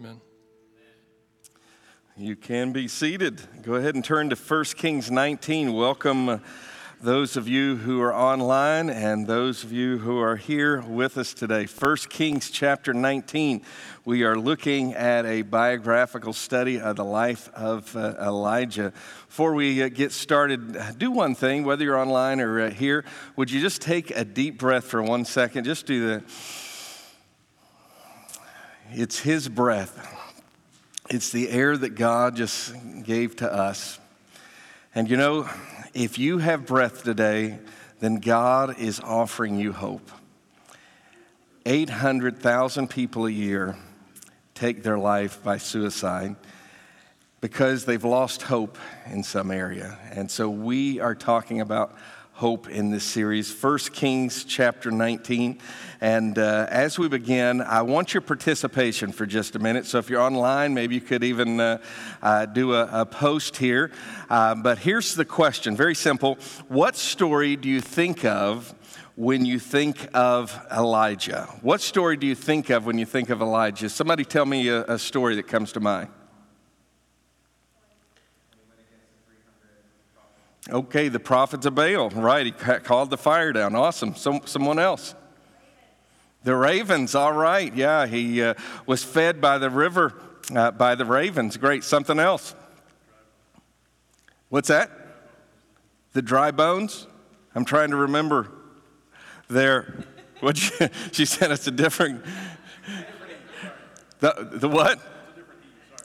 Amen. 0.00 0.22
You 2.16 2.34
can 2.34 2.72
be 2.72 2.88
seated. 2.88 3.42
Go 3.60 3.74
ahead 3.74 3.94
and 3.94 4.02
turn 4.02 4.30
to 4.30 4.36
1 4.36 4.64
Kings 4.76 5.10
19. 5.10 5.74
Welcome 5.74 6.28
uh, 6.30 6.38
those 7.02 7.36
of 7.36 7.46
you 7.46 7.76
who 7.76 8.00
are 8.00 8.14
online 8.14 8.88
and 8.88 9.26
those 9.26 9.62
of 9.62 9.72
you 9.72 9.98
who 9.98 10.18
are 10.18 10.36
here 10.36 10.80
with 10.80 11.18
us 11.18 11.34
today. 11.34 11.66
1 11.66 11.96
Kings 12.08 12.50
chapter 12.50 12.94
19. 12.94 13.60
We 14.06 14.22
are 14.22 14.38
looking 14.38 14.94
at 14.94 15.26
a 15.26 15.42
biographical 15.42 16.32
study 16.32 16.80
of 16.80 16.96
the 16.96 17.04
life 17.04 17.50
of 17.52 17.94
uh, 17.94 18.14
Elijah. 18.22 18.94
Before 19.26 19.52
we 19.52 19.82
uh, 19.82 19.90
get 19.90 20.12
started, 20.12 20.96
do 20.96 21.10
one 21.10 21.34
thing, 21.34 21.64
whether 21.64 21.84
you're 21.84 21.98
online 21.98 22.40
or 22.40 22.58
uh, 22.58 22.70
here. 22.70 23.04
Would 23.36 23.50
you 23.50 23.60
just 23.60 23.82
take 23.82 24.10
a 24.12 24.24
deep 24.24 24.56
breath 24.56 24.84
for 24.84 25.02
one 25.02 25.26
second? 25.26 25.64
Just 25.64 25.84
do 25.84 26.06
that. 26.08 26.22
It's 28.92 29.20
His 29.20 29.48
breath. 29.48 30.06
It's 31.08 31.30
the 31.30 31.48
air 31.48 31.76
that 31.76 31.90
God 31.90 32.36
just 32.36 32.74
gave 33.04 33.36
to 33.36 33.52
us. 33.52 33.98
And 34.94 35.08
you 35.08 35.16
know, 35.16 35.48
if 35.94 36.18
you 36.18 36.38
have 36.38 36.66
breath 36.66 37.04
today, 37.04 37.58
then 38.00 38.16
God 38.16 38.78
is 38.78 38.98
offering 39.00 39.58
you 39.58 39.72
hope. 39.72 40.10
800,000 41.66 42.88
people 42.88 43.26
a 43.26 43.30
year 43.30 43.76
take 44.54 44.82
their 44.82 44.98
life 44.98 45.42
by 45.42 45.58
suicide 45.58 46.34
because 47.40 47.84
they've 47.84 48.04
lost 48.04 48.42
hope 48.42 48.76
in 49.06 49.22
some 49.22 49.50
area. 49.50 49.98
And 50.12 50.30
so 50.30 50.50
we 50.50 51.00
are 51.00 51.14
talking 51.14 51.60
about 51.60 51.94
hope 52.40 52.70
in 52.70 52.90
this 52.90 53.04
series, 53.04 53.52
1 53.52 53.78
Kings 53.92 54.44
chapter 54.44 54.90
19. 54.90 55.58
And 56.00 56.38
uh, 56.38 56.66
as 56.70 56.98
we 56.98 57.06
begin, 57.06 57.60
I 57.60 57.82
want 57.82 58.14
your 58.14 58.22
participation 58.22 59.12
for 59.12 59.26
just 59.26 59.56
a 59.56 59.58
minute. 59.58 59.84
So 59.84 59.98
if 59.98 60.08
you're 60.08 60.22
online, 60.22 60.72
maybe 60.72 60.94
you 60.94 61.02
could 61.02 61.22
even 61.22 61.60
uh, 61.60 61.82
uh, 62.22 62.46
do 62.46 62.72
a, 62.72 63.02
a, 63.02 63.04
post 63.04 63.58
here. 63.58 63.90
Uh, 64.30 64.54
but 64.54 64.78
here's 64.78 65.14
the 65.14 65.26
question 65.26 65.76
very 65.76 65.94
simple 65.94 66.38
What 66.68 66.96
story 66.96 67.56
do 67.56 67.68
you 67.68 67.82
think 67.82 68.24
of? 68.24 68.74
When 69.16 69.44
you 69.44 69.58
think 69.58 70.08
of 70.14 70.58
Elijah, 70.72 71.46
what 71.60 71.82
story 71.82 72.16
do 72.16 72.26
you 72.26 72.34
think 72.34 72.70
of 72.70 72.86
when 72.86 72.96
you 72.96 73.04
think 73.04 73.28
of 73.28 73.42
Elijah? 73.42 73.90
Somebody 73.90 74.24
tell 74.24 74.46
me 74.46 74.68
a, 74.68 74.84
a 74.84 74.98
story 74.98 75.34
that 75.34 75.46
comes 75.46 75.72
to 75.72 75.80
mind. 75.80 76.08
Okay, 80.70 81.08
the 81.08 81.20
prophets 81.20 81.66
of 81.66 81.74
Baal. 81.74 82.10
Right, 82.10 82.46
he 82.46 82.52
called 82.52 83.10
the 83.10 83.16
fire 83.16 83.52
down. 83.52 83.74
Awesome. 83.74 84.14
Some, 84.14 84.42
someone 84.44 84.78
else. 84.78 85.14
The 86.44 86.54
ravens. 86.54 87.14
All 87.14 87.32
right. 87.32 87.74
Yeah, 87.74 88.06
he 88.06 88.42
uh, 88.42 88.54
was 88.86 89.02
fed 89.04 89.40
by 89.40 89.58
the 89.58 89.68
river 89.68 90.14
uh, 90.54 90.70
by 90.70 90.94
the 90.94 91.04
ravens. 91.04 91.56
Great. 91.56 91.84
Something 91.84 92.18
else. 92.18 92.54
What's 94.48 94.68
that? 94.68 94.90
The 96.12 96.22
dry 96.22 96.50
bones? 96.50 97.06
I'm 97.54 97.64
trying 97.64 97.90
to 97.90 97.96
remember. 97.96 98.48
There. 99.48 100.04
What 100.40 100.56
she 101.12 101.24
said 101.24 101.50
it's 101.50 101.66
a 101.66 101.70
different. 101.70 102.24
The, 104.20 104.48
the 104.52 104.68
what? 104.68 104.98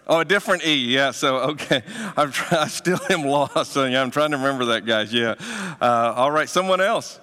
Oh, 0.08 0.20
a 0.20 0.25
different 0.25 0.66
E. 0.66 0.75
Yeah. 0.94 1.11
So 1.11 1.38
okay, 1.38 1.81
I'm 2.17 2.31
try, 2.31 2.59
I 2.64 2.67
still 2.67 3.00
am 3.09 3.23
lost. 3.23 3.72
So 3.72 3.86
yeah, 3.86 4.02
I'm 4.02 4.11
trying 4.11 4.31
to 4.31 4.38
remember 4.38 4.66
that, 4.66 4.86
guys. 4.86 5.14
Yeah. 5.14 5.36
Uh, 5.81 6.14
all 6.16 6.31
right. 6.31 6.48
Someone 6.48 6.81
else. 6.81 7.20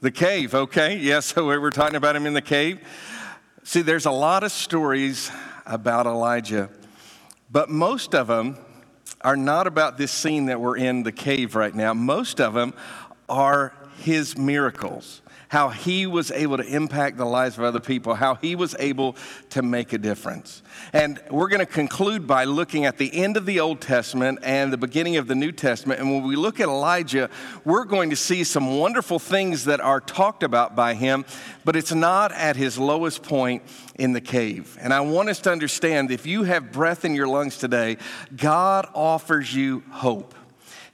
The 0.00 0.10
cave. 0.10 0.54
Okay. 0.54 0.96
Yeah. 0.98 1.20
So 1.20 1.46
we 1.46 1.58
were 1.58 1.70
talking 1.70 1.96
about 1.96 2.16
him 2.16 2.26
in 2.26 2.34
the 2.34 2.42
cave. 2.42 2.80
See, 3.62 3.82
there's 3.82 4.06
a 4.06 4.12
lot 4.12 4.42
of 4.44 4.52
stories 4.52 5.30
about 5.64 6.06
Elijah, 6.06 6.70
but 7.50 7.68
most 7.68 8.14
of 8.14 8.28
them 8.28 8.56
are 9.22 9.36
not 9.36 9.66
about 9.66 9.98
this 9.98 10.12
scene 10.12 10.46
that 10.46 10.60
we're 10.60 10.76
in 10.76 11.02
the 11.02 11.10
cave 11.10 11.56
right 11.56 11.74
now. 11.74 11.92
Most 11.92 12.40
of 12.40 12.54
them 12.54 12.74
are 13.28 13.72
his 13.98 14.36
miracles 14.38 15.22
how 15.48 15.68
he 15.68 16.06
was 16.06 16.30
able 16.30 16.56
to 16.56 16.64
impact 16.64 17.16
the 17.16 17.24
lives 17.24 17.56
of 17.58 17.64
other 17.64 17.80
people, 17.80 18.14
how 18.14 18.34
he 18.36 18.56
was 18.56 18.74
able 18.78 19.16
to 19.50 19.62
make 19.62 19.92
a 19.92 19.98
difference. 19.98 20.62
And 20.92 21.20
we're 21.30 21.48
going 21.48 21.60
to 21.60 21.66
conclude 21.66 22.26
by 22.26 22.44
looking 22.44 22.84
at 22.84 22.98
the 22.98 23.14
end 23.14 23.36
of 23.36 23.46
the 23.46 23.60
Old 23.60 23.80
Testament 23.80 24.40
and 24.42 24.72
the 24.72 24.78
beginning 24.78 25.16
of 25.16 25.26
the 25.26 25.34
New 25.34 25.52
Testament. 25.52 26.00
And 26.00 26.10
when 26.10 26.24
we 26.24 26.36
look 26.36 26.60
at 26.60 26.68
Elijah, 26.68 27.30
we're 27.64 27.84
going 27.84 28.10
to 28.10 28.16
see 28.16 28.44
some 28.44 28.78
wonderful 28.78 29.18
things 29.18 29.64
that 29.66 29.80
are 29.80 30.00
talked 30.00 30.42
about 30.42 30.74
by 30.74 30.94
him, 30.94 31.24
but 31.64 31.76
it's 31.76 31.92
not 31.92 32.32
at 32.32 32.56
his 32.56 32.78
lowest 32.78 33.22
point 33.22 33.62
in 33.94 34.12
the 34.12 34.20
cave. 34.20 34.76
And 34.80 34.92
I 34.92 35.00
want 35.00 35.28
us 35.28 35.40
to 35.40 35.52
understand 35.52 36.10
if 36.10 36.26
you 36.26 36.42
have 36.42 36.72
breath 36.72 37.04
in 37.04 37.14
your 37.14 37.28
lungs 37.28 37.58
today, 37.58 37.98
God 38.36 38.88
offers 38.94 39.54
you 39.54 39.82
hope. 39.90 40.34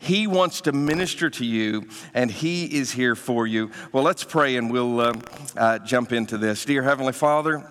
He 0.03 0.27
wants 0.27 0.63
to 0.63 0.73
minister 0.73 1.31
to 1.31 1.45
you, 1.45 1.89
and 2.13 2.29
He 2.29 2.65
is 2.65 2.91
here 2.91 3.15
for 3.15 3.47
you. 3.47 3.71
Well, 3.93 4.03
let's 4.03 4.25
pray 4.25 4.57
and 4.57 4.73
we'll 4.73 5.01
uh, 5.01 5.15
uh, 5.57 5.79
jump 5.79 6.13
into 6.13 6.37
this. 6.37 6.65
Dear 6.65 6.83
Heavenly 6.83 7.13
Father, 7.13 7.65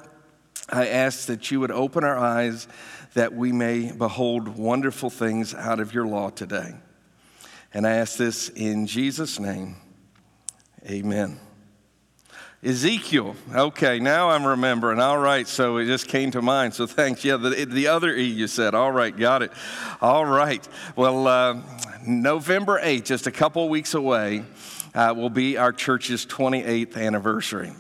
I 0.70 0.88
ask 0.88 1.26
that 1.26 1.52
you 1.52 1.60
would 1.60 1.72
open 1.72 2.06
our 2.06 2.18
eyes 2.18 2.70
that 3.16 3.34
we 3.34 3.52
may 3.52 3.92
behold 3.92 4.48
wonderful 4.48 5.10
things 5.10 5.54
out 5.54 5.82
of 5.82 5.94
your 5.94 6.08
law 6.08 6.30
today. 6.30 6.74
And 7.74 7.86
I 7.86 7.96
ask 7.96 8.18
this 8.18 8.48
in 8.48 8.88
Jesus' 8.88 9.38
name. 9.38 9.76
Amen. 10.90 11.38
Ezekiel. 12.64 13.36
Okay, 13.56 14.00
now 14.00 14.30
I'm 14.30 14.46
remembering. 14.46 15.00
All 15.00 15.18
right, 15.18 15.48
so 15.48 15.78
it 15.78 15.86
just 15.86 16.08
came 16.08 16.30
to 16.32 16.44
mind. 16.44 16.76
So 16.76 16.86
thanks. 16.86 17.26
Yeah, 17.26 17.38
the, 17.38 17.66
the 17.66 17.88
other 17.88 18.16
E 18.16 18.24
you 18.24 18.46
said. 18.46 18.76
All 18.76 18.92
right, 18.92 19.16
got 19.16 19.42
it. 19.42 19.52
All 20.00 20.26
right. 20.26 20.68
Well, 20.96 21.28
uh, 21.28 21.60
November 22.06 22.80
8th, 22.80 23.06
just 23.06 23.26
a 23.26 23.32
couple 23.32 23.68
weeks 23.68 23.96
away, 23.96 24.44
uh, 24.94 25.12
will 25.18 25.32
be 25.32 25.58
our 25.58 25.74
church's 25.74 26.24
28th 26.28 26.98
anniversary. 26.98 27.72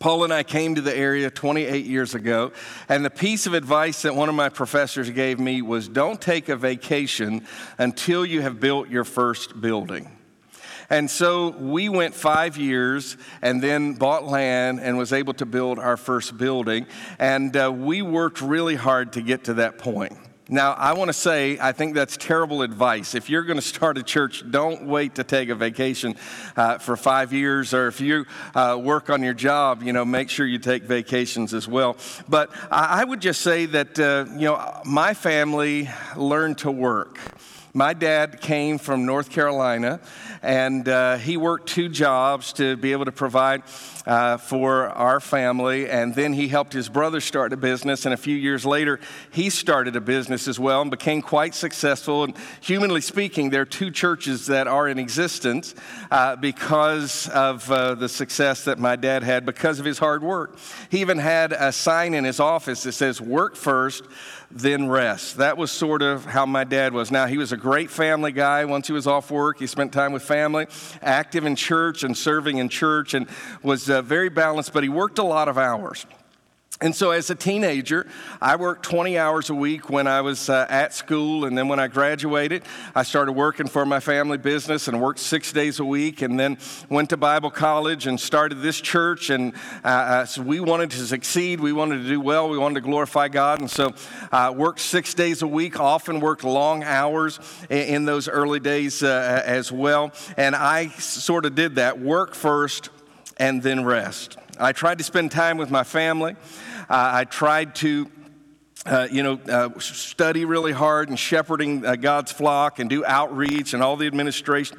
Paul 0.00 0.24
and 0.24 0.34
I 0.34 0.42
came 0.42 0.74
to 0.74 0.82
the 0.82 0.94
area 0.94 1.30
28 1.30 1.86
years 1.86 2.14
ago, 2.14 2.52
and 2.90 3.04
the 3.04 3.10
piece 3.10 3.46
of 3.46 3.54
advice 3.54 4.02
that 4.02 4.14
one 4.14 4.28
of 4.28 4.34
my 4.34 4.50
professors 4.50 5.08
gave 5.08 5.40
me 5.40 5.62
was 5.62 5.88
don't 5.88 6.20
take 6.20 6.50
a 6.50 6.56
vacation 6.56 7.46
until 7.78 8.26
you 8.26 8.42
have 8.42 8.60
built 8.60 8.90
your 8.90 9.04
first 9.04 9.58
building. 9.62 10.10
And 10.90 11.10
so 11.10 11.50
we 11.50 11.88
went 11.88 12.14
five 12.14 12.56
years 12.56 13.16
and 13.42 13.62
then 13.62 13.94
bought 13.94 14.24
land 14.24 14.80
and 14.80 14.98
was 14.98 15.12
able 15.12 15.34
to 15.34 15.46
build 15.46 15.78
our 15.78 15.96
first 15.96 16.36
building. 16.36 16.86
And 17.18 17.56
uh, 17.56 17.72
we 17.72 18.02
worked 18.02 18.40
really 18.40 18.76
hard 18.76 19.12
to 19.14 19.22
get 19.22 19.44
to 19.44 19.54
that 19.54 19.78
point. 19.78 20.16
Now, 20.46 20.72
I 20.72 20.92
want 20.92 21.08
to 21.08 21.14
say, 21.14 21.58
I 21.58 21.72
think 21.72 21.94
that's 21.94 22.18
terrible 22.18 22.60
advice. 22.60 23.14
If 23.14 23.30
you're 23.30 23.44
going 23.44 23.56
to 23.56 23.62
start 23.62 23.96
a 23.96 24.02
church, 24.02 24.44
don't 24.50 24.84
wait 24.84 25.14
to 25.14 25.24
take 25.24 25.48
a 25.48 25.54
vacation 25.54 26.16
uh, 26.54 26.76
for 26.76 26.98
five 26.98 27.32
years, 27.32 27.72
or 27.72 27.88
if 27.88 27.98
you 27.98 28.26
uh, 28.54 28.78
work 28.78 29.08
on 29.08 29.22
your 29.22 29.32
job, 29.32 29.82
you 29.82 29.94
know, 29.94 30.04
make 30.04 30.28
sure 30.28 30.44
you 30.44 30.58
take 30.58 30.82
vacations 30.82 31.54
as 31.54 31.66
well. 31.66 31.96
But 32.28 32.50
I 32.70 33.04
would 33.04 33.22
just 33.22 33.40
say 33.40 33.64
that, 33.66 33.98
uh, 33.98 34.26
you 34.34 34.44
know, 34.44 34.82
my 34.84 35.14
family 35.14 35.88
learned 36.14 36.58
to 36.58 36.70
work. 36.70 37.18
My 37.76 37.92
dad 37.92 38.40
came 38.40 38.78
from 38.78 39.04
North 39.04 39.30
Carolina, 39.30 39.98
and 40.44 40.86
uh, 40.88 41.16
he 41.16 41.36
worked 41.38 41.68
two 41.68 41.88
jobs 41.88 42.52
to 42.54 42.76
be 42.76 42.92
able 42.92 43.06
to 43.06 43.12
provide 43.12 43.62
uh, 44.06 44.36
for 44.36 44.88
our 44.90 45.18
family. 45.18 45.88
And 45.88 46.14
then 46.14 46.34
he 46.34 46.48
helped 46.48 46.74
his 46.74 46.88
brother 46.88 47.20
start 47.20 47.54
a 47.54 47.56
business. 47.56 48.04
And 48.04 48.12
a 48.12 48.18
few 48.18 48.36
years 48.36 48.66
later, 48.66 49.00
he 49.30 49.48
started 49.48 49.96
a 49.96 50.00
business 50.00 50.46
as 50.46 50.60
well 50.60 50.82
and 50.82 50.90
became 50.90 51.22
quite 51.22 51.54
successful. 51.54 52.24
And 52.24 52.34
humanly 52.60 53.00
speaking, 53.00 53.50
there 53.50 53.62
are 53.62 53.66
two 53.66 53.90
churches 53.90 54.46
that 54.46 54.66
are 54.66 54.86
in 54.86 54.98
existence 54.98 55.74
uh, 56.10 56.36
because 56.36 57.28
of 57.30 57.70
uh, 57.70 57.94
the 57.94 58.08
success 58.08 58.64
that 58.64 58.78
my 58.78 58.96
dad 58.96 59.22
had 59.22 59.46
because 59.46 59.78
of 59.78 59.86
his 59.86 59.98
hard 59.98 60.22
work. 60.22 60.58
He 60.90 61.00
even 61.00 61.18
had 61.18 61.52
a 61.52 61.72
sign 61.72 62.12
in 62.12 62.24
his 62.24 62.38
office 62.38 62.82
that 62.82 62.92
says, 62.92 63.20
Work 63.20 63.56
first 63.56 64.04
then 64.54 64.88
rest. 64.88 65.38
That 65.38 65.58
was 65.58 65.72
sort 65.72 66.00
of 66.00 66.24
how 66.24 66.46
my 66.46 66.64
dad 66.64 66.92
was. 66.92 67.10
Now, 67.10 67.26
he 67.26 67.36
was 67.36 67.52
a 67.52 67.56
great 67.56 67.90
family 67.90 68.30
guy. 68.30 68.64
Once 68.64 68.86
he 68.86 68.92
was 68.92 69.06
off 69.06 69.30
work, 69.30 69.58
he 69.58 69.66
spent 69.66 69.92
time 69.92 70.12
with 70.12 70.22
family, 70.22 70.66
active 71.02 71.44
in 71.44 71.56
church 71.56 72.04
and 72.04 72.16
serving 72.16 72.58
in 72.58 72.68
church, 72.68 73.14
and 73.14 73.28
was 73.62 73.90
uh, 73.90 74.00
very 74.00 74.28
balanced, 74.28 74.72
but 74.72 74.84
he 74.84 74.88
worked 74.88 75.18
a 75.18 75.24
lot 75.24 75.48
of 75.48 75.58
hours. 75.58 76.06
And 76.84 76.94
so, 76.94 77.12
as 77.12 77.30
a 77.30 77.34
teenager, 77.34 78.06
I 78.42 78.56
worked 78.56 78.82
20 78.82 79.16
hours 79.16 79.48
a 79.48 79.54
week 79.54 79.88
when 79.88 80.06
I 80.06 80.20
was 80.20 80.50
uh, 80.50 80.66
at 80.68 80.92
school. 80.92 81.46
And 81.46 81.56
then, 81.56 81.66
when 81.66 81.80
I 81.80 81.88
graduated, 81.88 82.62
I 82.94 83.04
started 83.04 83.32
working 83.32 83.68
for 83.68 83.86
my 83.86 84.00
family 84.00 84.36
business 84.36 84.86
and 84.86 85.00
worked 85.00 85.20
six 85.20 85.50
days 85.50 85.80
a 85.80 85.84
week. 85.84 86.20
And 86.20 86.38
then 86.38 86.58
went 86.90 87.08
to 87.08 87.16
Bible 87.16 87.50
college 87.50 88.06
and 88.06 88.20
started 88.20 88.60
this 88.60 88.82
church. 88.82 89.30
And 89.30 89.54
uh, 89.82 89.88
uh 89.88 90.26
so 90.26 90.42
we 90.42 90.60
wanted 90.60 90.90
to 90.90 90.98
succeed. 90.98 91.58
We 91.58 91.72
wanted 91.72 92.02
to 92.02 92.06
do 92.06 92.20
well. 92.20 92.50
We 92.50 92.58
wanted 92.58 92.74
to 92.74 92.80
glorify 92.82 93.28
God. 93.28 93.60
And 93.60 93.70
so, 93.70 93.94
I 94.30 94.48
uh, 94.48 94.52
worked 94.52 94.80
six 94.80 95.14
days 95.14 95.40
a 95.40 95.48
week, 95.48 95.80
often 95.80 96.20
worked 96.20 96.44
long 96.44 96.84
hours 96.84 97.40
in, 97.70 98.04
those 98.04 98.28
early 98.28 98.60
days 98.60 99.02
uh, 99.02 99.42
as 99.46 99.72
well. 99.72 100.12
And 100.36 100.54
I 100.54 100.88
sort 100.88 101.46
of 101.46 101.54
did 101.54 101.76
that 101.76 101.98
work 101.98 102.34
first, 102.34 102.90
and 103.38 103.62
then 103.62 103.86
rest. 103.86 104.36
I 104.58 104.72
tried 104.72 104.98
to 104.98 105.04
spend 105.04 105.30
time 105.30 105.56
with 105.56 105.70
my 105.70 105.84
family. 105.84 106.36
Uh, 106.88 107.10
I 107.12 107.24
tried 107.24 107.74
to 107.76 108.10
uh, 108.86 109.08
you 109.10 109.22
know, 109.22 109.40
uh, 109.48 109.78
study 109.78 110.44
really 110.44 110.72
hard 110.72 111.08
and 111.08 111.18
shepherding 111.18 111.86
uh, 111.86 111.96
God's 111.96 112.30
flock 112.30 112.78
and 112.78 112.90
do 112.90 113.02
outreach 113.04 113.72
and 113.72 113.82
all 113.82 113.96
the 113.96 114.06
administration, 114.06 114.76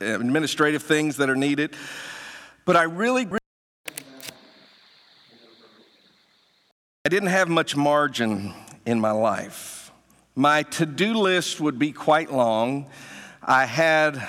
administrative 0.00 0.82
things 0.82 1.18
that 1.18 1.28
are 1.28 1.36
needed. 1.36 1.74
But 2.64 2.76
I 2.76 2.84
really, 2.84 3.28
I 7.04 7.08
didn't 7.10 7.28
have 7.28 7.50
much 7.50 7.76
margin 7.76 8.54
in 8.86 9.00
my 9.00 9.10
life. 9.10 9.92
My 10.34 10.62
to 10.62 10.86
do 10.86 11.12
list 11.14 11.60
would 11.60 11.78
be 11.78 11.92
quite 11.92 12.32
long. 12.32 12.88
I 13.42 13.66
had 13.66 14.26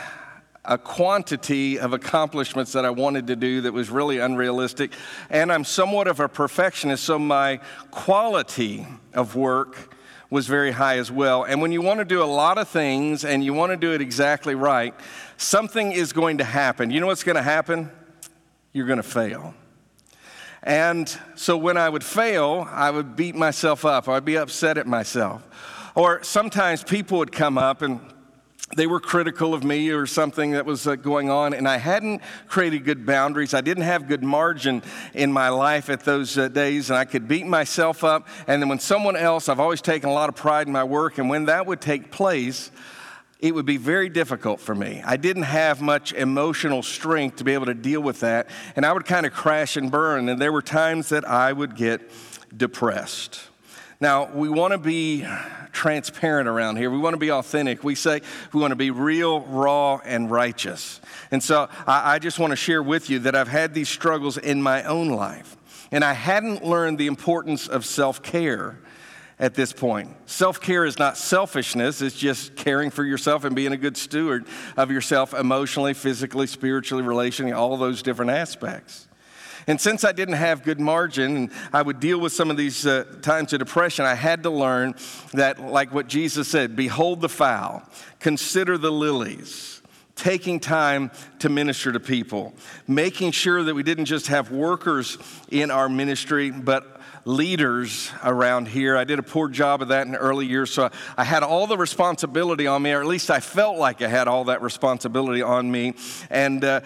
a 0.66 0.78
quantity 0.78 1.78
of 1.78 1.94
accomplishments 1.94 2.72
that 2.72 2.86
I 2.86 2.90
wanted 2.90 3.28
to 3.28 3.36
do 3.36 3.62
that 3.62 3.74
was 3.74 3.90
really 3.90 4.20
unrealistic. 4.20 4.94
And 5.30 5.52
I'm 5.52 5.66
somewhat 5.66 6.08
of 6.08 6.20
a 6.20 6.30
perfectionist, 6.30 7.04
so 7.04 7.20
my 7.20 7.60
quality 7.92 8.88
of 9.14 9.36
work 9.36 9.94
was 10.30 10.48
very 10.48 10.72
high 10.72 10.98
as 10.98 11.12
well. 11.12 11.44
And 11.44 11.62
when 11.62 11.72
you 11.72 11.82
want 11.82 12.00
to 12.00 12.06
do 12.06 12.24
a 12.24 12.26
lot 12.26 12.58
of 12.58 12.68
things 12.68 13.24
and 13.24 13.44
you 13.44 13.54
want 13.54 13.72
to 13.72 13.78
do 13.78 13.94
it 13.94 14.02
exactly 14.02 14.56
right, 14.56 14.96
something 15.38 15.92
is 15.92 16.14
going 16.14 16.40
to 16.40 16.44
happen. 16.44 16.90
You 16.90 17.02
know 17.02 17.08
what's 17.08 17.24
going 17.24 17.36
to 17.36 17.44
happen? 17.44 17.92
You're 18.72 18.88
going 18.88 18.98
to 18.98 19.04
fail. 19.04 19.54
And 20.64 21.14
so 21.36 21.58
when 21.58 21.76
I 21.76 21.90
would 21.90 22.04
fail, 22.04 22.68
I 22.72 22.90
would 22.90 23.16
beat 23.18 23.36
myself 23.36 23.84
up. 23.84 24.08
I'd 24.08 24.24
be 24.24 24.38
upset 24.38 24.78
at 24.78 24.88
myself. 24.88 25.44
Or 25.94 26.24
sometimes 26.24 26.84
people 26.84 27.20
would 27.20 27.34
come 27.34 27.58
up 27.58 27.82
and 27.82 28.00
they 28.76 28.88
were 28.88 29.00
critical 29.00 29.54
of 29.54 29.64
me 29.64 29.90
or 29.90 30.06
something 30.06 30.52
that 30.52 30.66
was 30.66 30.88
uh, 30.88 30.96
going 30.96 31.30
on, 31.30 31.54
and 31.54 31.68
I 31.68 31.78
hadn't 31.78 32.22
created 32.48 32.86
good 32.86 33.06
boundaries. 33.06 33.54
I 33.54 33.62
didn't 33.62 33.84
have 33.84 34.08
good 34.08 34.24
margin 34.24 34.82
in 35.14 35.32
my 35.32 35.50
life 35.50 35.90
at 35.90 36.04
those 36.04 36.38
uh, 36.38 36.48
days, 36.48 36.90
and 36.90 36.98
I 36.98 37.06
could 37.06 37.28
beat 37.28 37.46
myself 37.46 38.04
up. 38.04 38.28
And 38.48 38.62
then 38.62 38.70
when 38.70 38.80
someone 38.80 39.16
else, 39.16 39.50
I've 39.50 39.60
always 39.60 39.82
taken 39.82 40.10
a 40.10 40.14
lot 40.14 40.30
of 40.30 40.36
pride 40.36 40.68
in 40.68 40.74
my 40.74 40.84
work, 40.84 41.18
and 41.18 41.30
when 41.30 41.46
that 41.46 41.66
would 41.66 41.82
take 41.82 42.12
place, 42.12 42.72
it 43.40 43.54
would 43.54 43.66
be 43.66 43.78
very 43.78 44.08
difficult 44.10 44.62
for 44.62 44.74
me. 44.74 45.02
I 45.06 45.18
didn't 45.18 45.44
have 45.44 45.82
much 45.82 46.14
emotional 46.14 46.82
strength 46.82 47.38
to 47.38 47.44
be 47.44 47.54
able 47.54 47.66
to 47.66 47.74
deal 47.74 48.02
with 48.02 48.22
that, 48.22 48.50
and 48.76 48.86
I 48.86 48.94
would 48.94 49.06
kind 49.06 49.26
of 49.26 49.34
crash 49.34 49.76
and 49.76 49.92
burn, 49.92 50.30
and 50.30 50.42
there 50.42 50.54
were 50.54 50.62
times 50.62 51.10
that 51.10 51.28
I 51.28 51.52
would 51.52 51.76
get 51.76 52.10
depressed. 52.56 53.50
Now, 54.04 54.26
we 54.26 54.50
want 54.50 54.74
to 54.74 54.78
be 54.78 55.26
transparent 55.72 56.50
around 56.50 56.76
here. 56.76 56.92
We 56.92 56.98
want 56.98 57.14
to 57.14 57.18
be 57.18 57.32
authentic. 57.32 57.86
We 57.86 57.96
say 57.96 58.20
we 58.52 58.60
want 58.60 58.72
to 58.72 58.76
be 58.76 58.92
real, 58.92 59.40
raw, 59.40 60.02
and 60.04 60.30
righteous. 60.30 61.00
And 61.32 61.42
so 61.42 61.70
I, 61.88 62.16
I 62.16 62.20
just 62.20 62.38
want 62.38 62.52
to 62.52 62.58
share 62.58 62.84
with 62.84 63.10
you 63.10 63.20
that 63.20 63.34
I've 63.34 63.48
had 63.48 63.74
these 63.74 63.88
struggles 63.88 64.38
in 64.38 64.62
my 64.62 64.84
own 64.84 65.08
life. 65.08 65.56
And 65.90 66.04
I 66.04 66.12
hadn't 66.12 66.66
learned 66.66 66.98
the 66.98 67.08
importance 67.08 67.70
of 67.70 67.86
self 67.86 68.22
care 68.22 68.78
at 69.40 69.54
this 69.54 69.72
point. 69.72 70.10
Self 70.26 70.60
care 70.60 70.84
is 70.84 71.00
not 71.00 71.18
selfishness, 71.18 72.02
it's 72.02 72.20
just 72.20 72.58
caring 72.58 72.90
for 72.90 73.06
yourself 73.06 73.46
and 73.46 73.56
being 73.56 73.72
a 73.72 73.78
good 73.78 73.96
steward 73.96 74.46
of 74.76 74.92
yourself 74.92 75.34
emotionally, 75.34 75.94
physically, 75.94 76.48
spiritually, 76.48 77.06
relationally, 77.06 77.56
all 77.56 77.78
those 77.78 78.04
different 78.04 78.32
aspects. 78.32 79.08
And 79.68 79.80
since 79.80 80.04
I 80.04 80.12
didn't 80.12 80.36
have 80.36 80.64
good 80.64 80.80
margin 80.80 81.38
and 81.38 81.52
I 81.72 81.82
would 81.82 82.00
deal 82.00 82.20
with 82.20 82.34
some 82.34 82.52
of 82.52 82.58
these 82.58 82.86
uh, 82.86 83.06
times 83.22 83.54
of 83.54 83.60
depression, 83.60 84.06
I 84.06 84.16
had 84.16 84.44
to 84.44 84.50
learn 84.50 84.96
that, 85.34 85.60
like 85.60 85.94
what 85.94 86.08
Jesus 86.08 86.48
said, 86.48 86.76
behold 86.76 87.22
the 87.22 87.30
fowl, 87.30 87.84
consider 88.20 88.78
the 88.78 88.92
lilies 88.92 89.82
taking 90.16 90.60
time 90.60 91.12
to 91.40 91.50
minister 91.50 91.92
to 91.92 92.00
people, 92.00 92.54
making 92.88 93.32
sure 93.32 93.64
that 93.64 93.74
we 93.74 93.84
didn't 93.84 94.06
just 94.06 94.28
have 94.28 94.52
workers 94.52 95.18
in 95.50 95.72
our 95.72 95.90
ministry, 95.90 96.52
but 96.52 97.02
leaders 97.26 98.12
around 98.24 98.68
here. 98.68 98.98
I 98.98 99.06
did 99.06 99.18
a 99.18 99.24
poor 99.24 99.48
job 99.48 99.82
of 99.82 99.88
that 99.90 100.08
in 100.08 100.16
early 100.16 100.46
years, 100.46 100.72
so 100.72 100.90
I 101.18 101.24
had 101.24 101.42
all 101.42 101.68
the 101.68 101.78
responsibility 101.78 102.68
on 102.68 102.82
me, 102.82 102.92
or 102.92 103.02
at 103.02 103.08
least 103.08 103.30
I 103.32 103.40
felt 103.40 103.78
like 103.78 104.02
I 104.02 104.08
had 104.08 104.28
all 104.28 104.46
that 104.46 104.62
responsibility 104.62 105.42
on 105.42 105.72
me. 105.72 105.96
And 106.30 106.64
uh, 106.64 106.82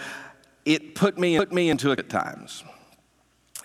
it 0.67 0.95
put 0.95 1.17
me, 1.17 1.37
put 1.37 1.53
me 1.53 1.69
into 1.69 1.91
it 1.91 1.99
at 1.99 2.09
times. 2.09 2.61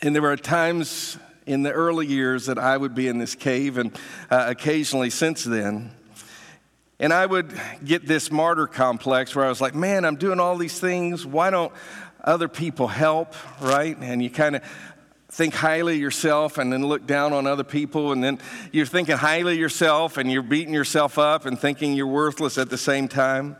And 0.02 0.14
there 0.14 0.22
were 0.22 0.36
times 0.36 1.18
in 1.46 1.64
the 1.64 1.72
early 1.72 2.06
years 2.06 2.46
that 2.46 2.58
I 2.58 2.76
would 2.76 2.94
be 2.94 3.08
in 3.08 3.18
this 3.18 3.34
cave, 3.34 3.76
and 3.76 3.92
uh, 4.30 4.46
occasionally 4.48 5.10
since 5.10 5.42
then. 5.42 5.90
And 7.00 7.12
I 7.12 7.26
would 7.26 7.52
get 7.84 8.06
this 8.06 8.30
martyr 8.30 8.68
complex 8.68 9.34
where 9.34 9.44
I 9.44 9.48
was 9.48 9.60
like, 9.60 9.74
man, 9.74 10.04
I'm 10.04 10.14
doing 10.14 10.38
all 10.38 10.56
these 10.56 10.78
things. 10.78 11.26
Why 11.26 11.50
don't 11.50 11.72
other 12.22 12.46
people 12.46 12.86
help, 12.86 13.34
right? 13.60 13.96
And 13.98 14.22
you 14.22 14.30
kind 14.30 14.54
of 14.54 14.62
think 15.28 15.54
highly 15.54 15.98
yourself 15.98 16.58
and 16.58 16.72
then 16.72 16.86
look 16.86 17.04
down 17.04 17.32
on 17.32 17.48
other 17.48 17.64
people. 17.64 18.12
And 18.12 18.22
then 18.22 18.38
you're 18.70 18.86
thinking 18.86 19.16
highly 19.16 19.54
of 19.54 19.58
yourself 19.58 20.18
and 20.18 20.30
you're 20.30 20.42
beating 20.42 20.74
yourself 20.74 21.18
up 21.18 21.46
and 21.46 21.58
thinking 21.58 21.94
you're 21.94 22.06
worthless 22.06 22.58
at 22.58 22.70
the 22.70 22.78
same 22.78 23.08
time. 23.08 23.56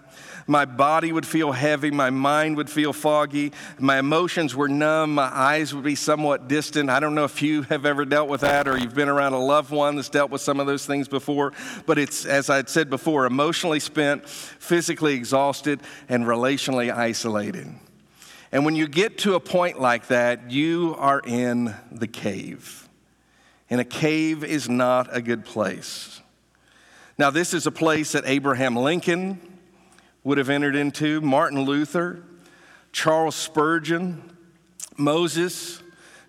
My 0.47 0.65
body 0.65 1.13
would 1.13 1.27
feel 1.27 1.53
heavy. 1.53 1.91
My 1.91 2.11
mind 2.11 2.57
would 2.57 2.71
feel 2.71 2.93
foggy. 2.93 3.53
My 3.79 3.99
emotions 3.99 4.55
were 4.55 4.69
numb. 4.69 5.15
My 5.15 5.31
eyes 5.33 5.75
would 5.75 5.85
be 5.85 5.95
somewhat 5.95 6.49
distant. 6.49 6.91
I 6.91 7.01
don't 7.01 7.15
know 7.15 7.25
if 7.25 7.43
you 7.43 7.63
have 7.63 7.87
ever 7.87 8.05
dealt 8.05 8.29
with 8.29 8.43
that 8.43 8.67
or 8.69 8.77
you've 8.77 8.95
been 8.95 9.09
around 9.09 9.33
a 9.33 9.39
loved 9.39 9.71
one 9.71 9.97
that's 9.97 10.09
dealt 10.09 10.31
with 10.31 10.41
some 10.41 10.61
of 10.61 10.67
those 10.67 10.87
things 10.87 11.09
before. 11.09 11.53
But 11.87 11.99
it's, 11.99 12.25
as 12.25 12.51
I'd 12.51 12.69
said 12.69 12.91
before, 12.91 13.27
emotionally 13.27 13.81
spent, 13.81 14.29
physically 14.29 15.15
exhausted, 15.15 15.81
and 16.09 16.25
relationally 16.25 16.93
isolated. 16.93 17.69
And 18.51 18.65
when 18.65 18.77
you 18.77 18.87
get 18.87 19.19
to 19.19 19.35
a 19.35 19.41
point 19.41 19.81
like 19.81 20.09
that, 20.09 20.51
you 20.51 20.95
are 20.99 21.23
in 21.25 21.75
the 21.91 22.07
cave. 22.07 22.89
And 23.71 23.81
a 23.81 23.85
cave 23.85 24.45
is 24.45 24.69
not 24.69 25.09
a 25.17 25.23
good 25.23 25.47
place. 25.47 26.21
Now, 27.17 27.31
this 27.31 27.55
is 27.55 27.67
a 27.67 27.71
place 27.71 28.13
that 28.13 28.25
Abraham 28.27 28.77
Lincoln, 28.77 29.41
would 30.25 30.39
have 30.39 30.51
entered 30.51 30.77
into 30.77 31.21
Martin 31.21 31.63
Luther, 31.63 32.23
Charles 32.93 33.35
Spurgeon, 33.35 34.37
Moses, 34.97 35.83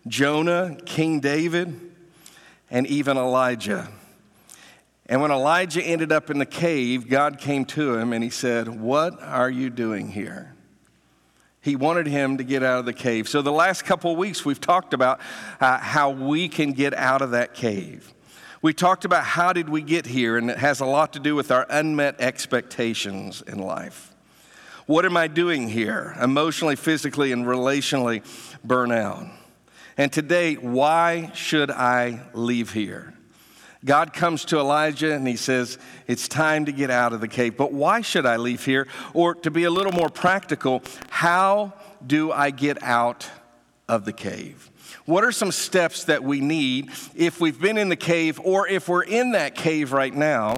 Jonah, 0.07 0.77
King 0.85 1.19
David, 1.19 1.79
and 2.71 2.87
even 2.87 3.17
Elijah. 3.17 3.89
And 5.05 5.21
when 5.21 5.31
Elijah 5.31 5.83
ended 5.83 6.11
up 6.11 6.29
in 6.29 6.39
the 6.39 6.45
cave, 6.45 7.09
God 7.09 7.37
came 7.37 7.65
to 7.65 7.95
him 7.95 8.13
and 8.13 8.23
he 8.23 8.29
said, 8.29 8.67
What 8.67 9.21
are 9.21 9.49
you 9.49 9.69
doing 9.69 10.09
here? 10.09 10.55
He 11.61 11.75
wanted 11.75 12.07
him 12.07 12.37
to 12.37 12.43
get 12.43 12.63
out 12.63 12.79
of 12.79 12.85
the 12.85 12.93
cave. 12.93 13.29
So, 13.29 13.41
the 13.41 13.51
last 13.51 13.85
couple 13.85 14.11
of 14.11 14.17
weeks, 14.17 14.43
we've 14.43 14.59
talked 14.59 14.93
about 14.93 15.21
uh, 15.61 15.77
how 15.77 16.09
we 16.09 16.49
can 16.49 16.73
get 16.73 16.93
out 16.93 17.21
of 17.21 17.31
that 17.31 17.53
cave. 17.53 18.13
We 18.63 18.73
talked 18.73 19.03
about 19.03 19.25
how 19.25 19.51
did 19.51 19.67
we 19.67 19.81
get 19.81 20.05
here, 20.05 20.37
and 20.37 20.49
it 20.49 20.57
has 20.57 20.79
a 20.79 20.85
lot 20.85 21.11
to 21.13 21.19
do 21.19 21.35
with 21.35 21.51
our 21.51 21.67
unmet 21.69 22.21
expectations 22.21 23.41
in 23.45 23.59
life. 23.59 24.13
What 24.85 25.03
am 25.03 25.17
I 25.17 25.27
doing 25.27 25.67
here? 25.67 26.15
Emotionally, 26.21 26.77
physically, 26.77 27.33
and 27.33 27.45
relationally 27.45 28.23
burnout. 28.65 29.29
And 29.97 30.13
today, 30.13 30.53
why 30.53 31.31
should 31.33 31.71
I 31.71 32.21
leave 32.33 32.71
here? 32.71 33.13
God 33.83 34.13
comes 34.13 34.45
to 34.45 34.59
Elijah 34.59 35.13
and 35.13 35.27
he 35.27 35.35
says, 35.35 35.77
It's 36.07 36.29
time 36.29 36.63
to 36.63 36.71
get 36.71 36.89
out 36.89 37.11
of 37.11 37.19
the 37.19 37.27
cave. 37.27 37.57
But 37.57 37.73
why 37.73 37.99
should 37.99 38.25
I 38.25 38.37
leave 38.37 38.63
here? 38.63 38.87
Or 39.13 39.35
to 39.35 39.51
be 39.51 39.65
a 39.65 39.71
little 39.71 39.91
more 39.91 40.09
practical, 40.09 40.83
how 41.09 41.73
do 42.07 42.31
I 42.31 42.49
get 42.49 42.81
out 42.81 43.29
of 43.89 44.05
the 44.05 44.13
cave? 44.13 44.71
What 45.05 45.25
are 45.25 45.33
some 45.33 45.51
steps 45.51 46.05
that 46.05 46.23
we 46.23 46.39
need 46.39 46.89
if 47.13 47.41
we've 47.41 47.59
been 47.59 47.77
in 47.77 47.89
the 47.89 47.97
cave 47.97 48.39
or 48.41 48.67
if 48.69 48.87
we're 48.87 49.03
in 49.03 49.33
that 49.33 49.53
cave 49.53 49.91
right 49.91 50.13
now? 50.13 50.55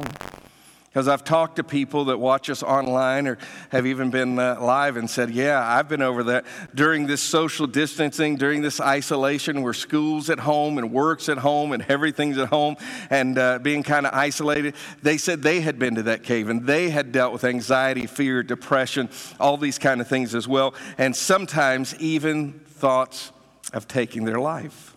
Because 0.96 1.08
I've 1.08 1.24
talked 1.24 1.56
to 1.56 1.64
people 1.64 2.06
that 2.06 2.20
watch 2.20 2.50
us 2.50 2.62
online 2.62 3.28
or 3.28 3.40
have 3.70 3.88
even 3.88 4.12
been 4.12 4.38
uh, 4.38 4.58
live 4.62 4.98
and 4.98 5.10
said, 5.10 5.32
Yeah, 5.32 5.60
I've 5.60 5.90
been 5.90 6.04
over 6.04 6.24
that 6.26 6.46
during 6.76 7.08
this 7.08 7.22
social 7.22 7.66
distancing, 7.66 8.38
during 8.38 8.62
this 8.62 8.80
isolation 8.80 9.64
where 9.64 9.74
school's 9.74 10.30
at 10.30 10.40
home 10.40 10.78
and 10.78 10.94
work's 10.94 11.28
at 11.28 11.40
home 11.40 11.74
and 11.74 11.84
everything's 11.90 12.38
at 12.38 12.48
home 12.48 12.78
and 13.10 13.38
uh, 13.40 13.60
being 13.60 13.82
kind 13.82 14.06
of 14.06 14.14
isolated. 14.14 14.76
They 15.02 15.18
said 15.18 15.42
they 15.42 15.60
had 15.60 15.80
been 15.80 15.96
to 15.96 16.04
that 16.04 16.24
cave 16.24 16.50
and 16.50 16.66
they 16.66 16.92
had 16.92 17.12
dealt 17.12 17.34
with 17.34 17.44
anxiety, 17.44 18.06
fear, 18.06 18.44
depression, 18.44 19.10
all 19.40 19.58
these 19.58 19.80
kind 19.80 20.00
of 20.00 20.08
things 20.08 20.36
as 20.36 20.48
well. 20.48 20.76
And 21.00 21.16
sometimes 21.16 21.96
even 21.96 22.54
thoughts 22.54 23.32
of 23.76 23.88
taking 23.88 24.26
their 24.26 24.40
life. 24.40 24.96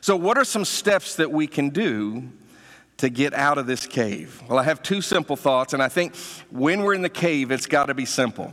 So, 0.00 0.16
what 0.16 0.36
are 0.36 0.44
some 0.44 0.64
steps 0.64 1.16
that 1.16 1.30
we 1.30 1.46
can 1.46 1.68
do 1.68 2.30
to 2.96 3.08
get 3.08 3.34
out 3.34 3.58
of 3.58 3.66
this 3.66 3.86
cave? 3.86 4.42
Well, 4.48 4.58
I 4.58 4.64
have 4.64 4.82
two 4.82 5.00
simple 5.00 5.36
thoughts, 5.36 5.72
and 5.72 5.82
I 5.82 5.88
think 5.88 6.16
when 6.50 6.82
we're 6.82 6.94
in 6.94 7.02
the 7.02 7.08
cave, 7.08 7.52
it's 7.52 7.66
got 7.66 7.86
to 7.86 7.94
be 7.94 8.06
simple. 8.06 8.52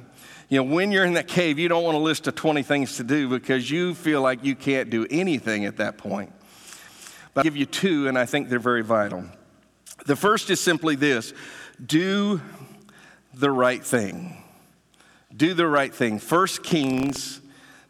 You 0.50 0.58
know, 0.58 0.63
when 0.63 0.92
you're 0.92 1.06
in 1.06 1.13
that 1.13 1.28
cave, 1.28 1.58
you 1.58 1.70
don't 1.70 1.84
want 1.84 1.96
a 1.96 2.00
list 2.01 2.28
of 2.28 2.36
20 2.36 2.62
things 2.63 2.98
to 2.98 3.04
do 3.04 3.30
because 3.30 3.72
you 3.72 3.96
feel 3.96 4.22
like 4.22 4.44
you 4.44 4.56
can't 4.56 4.90
do 4.90 5.08
anything 5.10 5.66
at 5.66 5.78
that 5.78 5.98
point. 5.98 6.34
But 7.34 7.42
I'll 7.42 7.44
give 7.44 7.56
you 7.56 7.66
two, 7.66 8.08
and 8.08 8.18
I 8.18 8.25
think 8.25 8.50
they're 8.50 8.60
very 8.60 8.84
vital. 8.84 9.25
The 10.06 10.16
first 10.16 10.50
is 10.50 10.60
simply 10.60 10.96
this 10.96 11.34
do 11.84 12.42
the 13.34 13.51
right 13.51 13.84
thing. 13.84 14.38
Do 15.36 15.54
the 15.54 15.68
right 15.68 15.94
thing. 15.94 16.20
First 16.20 16.63
Kings 16.63 17.41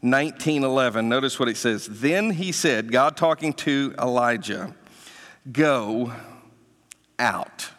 19:11. 0.03 1.08
Notice 1.10 1.39
what 1.39 1.50
it 1.50 1.58
says. 1.58 1.88
Then 1.89 2.31
he 2.31 2.51
said, 2.51 2.91
God 2.91 3.15
talking 3.15 3.53
to 3.53 3.93
Elijah, 4.00 4.75
"Go 5.51 6.12
out." 7.20 7.70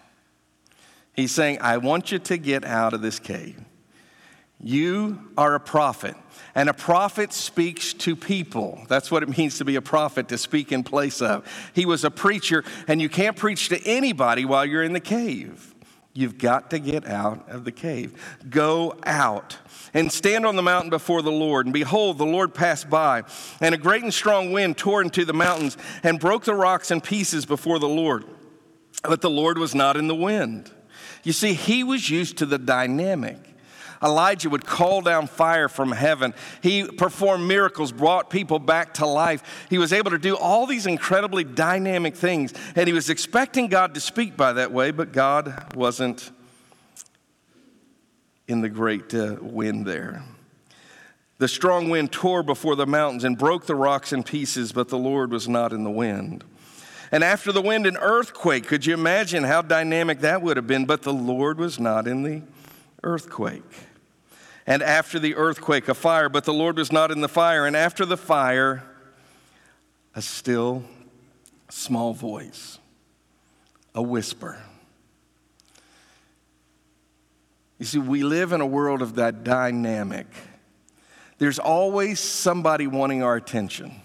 He's 1.14 1.33
saying, 1.33 1.59
"I 1.61 1.76
want 1.79 2.12
you 2.12 2.19
to 2.21 2.37
get 2.37 2.64
out 2.64 2.95
of 2.95 3.02
this 3.02 3.19
cave. 3.19 3.61
You 4.61 5.31
are 5.37 5.55
a 5.55 5.61
prophet." 5.61 6.17
And 6.55 6.69
a 6.69 6.75
prophet 6.75 7.33
speaks 7.33 7.95
to 7.95 8.14
people. 8.14 8.85
That's 8.88 9.11
what 9.11 9.23
it 9.23 9.38
means 9.38 9.59
to 9.59 9.64
be 9.64 9.76
a 9.76 9.83
prophet, 9.83 10.29
to 10.29 10.38
speak 10.38 10.71
in 10.71 10.83
place 10.85 11.23
of. 11.23 11.45
He 11.73 11.87
was 11.87 12.05
a 12.05 12.11
preacher, 12.11 12.62
and 12.87 13.00
you 13.00 13.09
can't 13.09 13.37
preach 13.37 13.71
to 13.71 13.83
anybody 13.87 14.45
while 14.45 14.64
you're 14.64 14.83
in 14.83 14.93
the 14.93 15.00
cave. 15.00 15.75
You've 16.12 16.37
got 16.37 16.71
to 16.71 16.79
get 16.79 17.07
out 17.07 17.49
of 17.49 17.64
the 17.64 17.73
cave. 17.73 18.12
Go 18.50 18.97
out 19.05 19.57
and 19.94 20.11
stand 20.11 20.46
on 20.46 20.56
the 20.56 20.62
mountain 20.62 20.90
before 20.90 21.22
the 21.22 21.32
Lord. 21.32 21.66
And 21.66 21.72
behold, 21.72 22.18
the 22.18 22.26
Lord 22.26 22.54
passed 22.54 22.88
by, 22.88 23.22
and 23.61 23.75
a 23.75 23.78
great 23.78 24.02
and 24.02 24.12
strong 24.12 24.52
wind 24.52 24.78
tore 24.78 25.02
into 25.02 25.25
the 25.25 25.32
mountains 25.32 25.76
and 26.02 26.20
broke 26.20 26.44
the 26.44 26.54
rocks 26.54 26.90
in 26.90 27.00
pieces 27.00 27.46
before 27.46 27.78
the 27.78 27.88
Lord. 27.88 28.25
But 29.02 29.20
the 29.20 29.30
Lord 29.30 29.58
was 29.58 29.75
not 29.75 29.96
in 29.96 30.06
the 30.06 30.14
wind. 30.14 30.70
You 31.25 31.32
see, 31.32 31.54
he 31.54 31.84
was 31.84 32.08
used 32.08 32.38
to 32.38 32.46
the 32.46 32.58
dynamic. 32.58 33.38
Elijah 34.02 34.50
would 34.50 34.66
call 34.66 35.00
down 35.00 35.28
fire 35.28 35.68
from 35.68 35.92
heaven. 35.92 36.34
He 36.61 36.84
performed 36.84 37.46
miracles, 37.46 37.92
brought 37.92 38.30
people 38.30 38.58
back 38.58 38.94
to 38.94 39.06
life. 39.06 39.66
He 39.70 39.78
was 39.78 39.92
able 39.92 40.11
to 40.11 40.18
do 40.18 40.37
all 40.37 40.66
these 40.66 40.87
incredibly 40.87 41.44
dynamic 41.44 42.16
things. 42.16 42.52
And 42.75 42.88
he 42.88 42.92
was 42.92 43.11
expecting 43.11 43.68
God 43.68 43.94
to 43.94 44.00
speak 44.00 44.37
by 44.37 44.54
that 44.54 44.72
way, 44.72 44.90
but 44.90 45.12
God 45.12 45.72
wasn't 45.76 46.32
in 48.49 48.61
the 48.61 48.68
great 48.68 49.14
uh, 49.14 49.37
wind 49.40 49.87
there. 49.87 50.22
The 51.38 51.49
strong 51.49 51.90
wind 51.90 52.12
tore 52.12 52.42
before 52.42 52.76
the 52.76 52.87
mountains 52.87 53.25
and 53.25 53.37
broke 53.37 53.66
the 53.66 53.75
rocks 53.75 54.12
in 54.12 54.22
pieces, 54.22 54.72
but 54.72 54.88
the 54.88 54.99
Lord 54.99 55.30
was 55.32 55.49
not 55.49 55.72
in 55.72 55.84
the 55.84 55.90
wind. 55.90 56.44
And 57.11 57.25
after 57.25 57.52
the 57.52 57.62
wind, 57.62 57.87
an 57.87 57.96
earthquake. 57.99 58.66
Could 58.66 58.87
you 58.87 58.94
imagine 58.94 59.44
how 59.44 59.62
dynamic 59.62 60.20
that 60.20 60.40
would 60.42 60.56
have 60.56 60.66
been? 60.66 60.87
But 60.87 61.02
the 61.02 61.12
Lord 61.12 61.58
was 61.58 61.78
not 61.78 62.06
in 62.06 62.22
the 62.22 62.42
earthquake 63.02 63.64
and 64.66 64.82
after 64.82 65.18
the 65.18 65.34
earthquake, 65.34 65.88
a 65.88 65.94
fire, 65.94 66.28
but 66.28 66.44
the 66.44 66.52
Lord 66.52 66.76
was 66.76 66.92
not 66.92 67.11
in 67.11 67.20
the 67.20 67.28
fire. 67.28 67.66
And 67.66 67.76
after 67.76 68.04
the 68.06 68.16
fire, 68.16 68.84
a 70.14 70.22
still 70.22 70.84
small 71.68 72.14
voice, 72.14 72.78
a 73.94 74.02
whisper. 74.02 74.58
You 77.82 77.86
see, 77.86 77.98
we 77.98 78.22
live 78.22 78.52
in 78.52 78.60
a 78.60 78.66
world 78.66 79.02
of 79.02 79.16
that 79.16 79.42
dynamic. 79.42 80.28
There's 81.38 81.58
always 81.58 82.20
somebody 82.20 82.86
wanting 82.86 83.24
our 83.24 83.34
attention. 83.34 83.96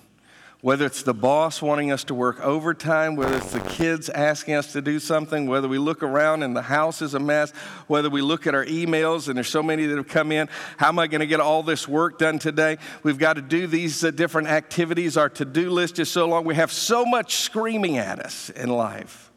Whether 0.61 0.87
it's 0.87 1.03
the 1.03 1.13
boss 1.13 1.61
wanting 1.61 1.91
us 1.91 2.03
to 2.05 2.15
work 2.15 2.39
overtime, 2.39 3.15
whether 3.15 3.37
it's 3.37 3.51
the 3.51 3.59
kids 3.59 4.09
asking 4.09 4.55
us 4.55 4.73
to 4.73 4.81
do 4.81 4.97
something, 4.97 5.45
whether 5.45 5.67
we 5.67 5.77
look 5.77 6.01
around 6.01 6.41
and 6.41 6.55
the 6.55 6.63
house 6.63 7.03
is 7.03 7.13
a 7.13 7.19
mess, 7.19 7.51
whether 7.85 8.09
we 8.09 8.23
look 8.23 8.47
at 8.47 8.55
our 8.55 8.65
emails 8.65 9.27
and 9.27 9.37
there's 9.37 9.47
so 9.47 9.61
many 9.61 9.85
that 9.85 9.95
have 9.95 10.07
come 10.07 10.31
in, 10.31 10.49
how 10.77 10.87
am 10.87 10.97
I 10.97 11.05
going 11.05 11.21
to 11.21 11.27
get 11.27 11.39
all 11.39 11.61
this 11.61 11.87
work 11.87 12.17
done 12.17 12.39
today? 12.39 12.79
We've 13.03 13.19
got 13.19 13.33
to 13.33 13.43
do 13.43 13.67
these 13.67 14.03
uh, 14.03 14.09
different 14.09 14.47
activities. 14.47 15.17
Our 15.17 15.29
to 15.29 15.45
do 15.45 15.69
list 15.69 15.99
is 15.99 16.09
so 16.09 16.27
long. 16.27 16.45
We 16.45 16.55
have 16.55 16.71
so 16.71 17.05
much 17.05 17.35
screaming 17.35 17.99
at 17.99 18.17
us 18.17 18.49
in 18.49 18.69
life. 18.69 19.27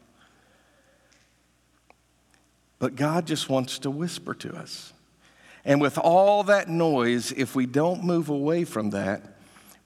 But 2.81 2.95
God 2.95 3.27
just 3.27 3.47
wants 3.47 3.77
to 3.77 3.91
whisper 3.91 4.33
to 4.33 4.55
us. 4.55 4.91
And 5.63 5.79
with 5.79 5.99
all 5.99 6.41
that 6.45 6.67
noise, 6.67 7.31
if 7.31 7.55
we 7.55 7.67
don't 7.67 8.03
move 8.03 8.27
away 8.27 8.63
from 8.63 8.89
that, 8.89 9.37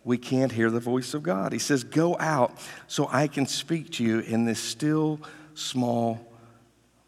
we 0.06 0.18
can't 0.18 0.54
hear 0.54 0.72
the 0.72 0.80
voice 0.80 1.14
of 1.14 1.22
God. 1.22 1.52
He 1.52 1.60
says, 1.60 1.84
Go 1.84 2.16
out 2.18 2.58
so 2.88 3.10
I 3.12 3.28
can 3.28 3.48
speak 3.48 3.92
to 3.94 4.04
you 4.06 4.20
in 4.20 4.46
this 4.46 4.62
still 4.62 5.20
small 5.56 6.26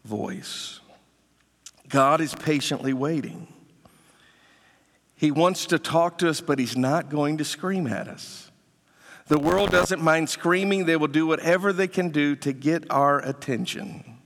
voice. 0.04 0.80
God 1.88 2.20
is 2.20 2.34
patiently 2.34 2.92
waiting. 2.92 3.50
He 5.16 5.30
wants 5.30 5.64
to 5.66 5.78
talk 5.78 6.18
to 6.18 6.28
us, 6.28 6.42
but 6.42 6.58
He's 6.58 6.76
not 6.76 7.08
going 7.08 7.38
to 7.38 7.46
scream 7.46 7.86
at 7.86 8.08
us. 8.08 8.50
The 9.28 9.38
world 9.38 9.70
doesn't 9.70 10.02
mind 10.02 10.28
screaming, 10.28 10.84
they 10.84 10.96
will 10.96 11.08
do 11.08 11.26
whatever 11.26 11.72
they 11.72 11.88
can 11.88 12.10
do 12.10 12.36
to 12.36 12.52
get 12.52 12.90
our 12.90 13.20
attention. 13.20 14.17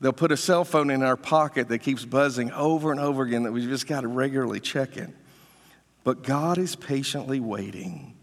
They'll 0.00 0.12
put 0.12 0.30
a 0.30 0.36
cell 0.36 0.64
phone 0.64 0.90
in 0.90 1.02
our 1.02 1.16
pocket 1.16 1.68
that 1.68 1.78
keeps 1.78 2.04
buzzing 2.04 2.52
over 2.52 2.92
and 2.92 3.00
over 3.00 3.22
again 3.24 3.42
that 3.42 3.52
we've 3.52 3.68
just 3.68 3.86
got 3.86 4.02
to 4.02 4.08
regularly 4.08 4.60
check 4.60 4.96
it. 4.96 5.10
But 6.04 6.22
God 6.22 6.58
is 6.58 6.76
patiently 6.76 7.40
waiting. 7.40 8.14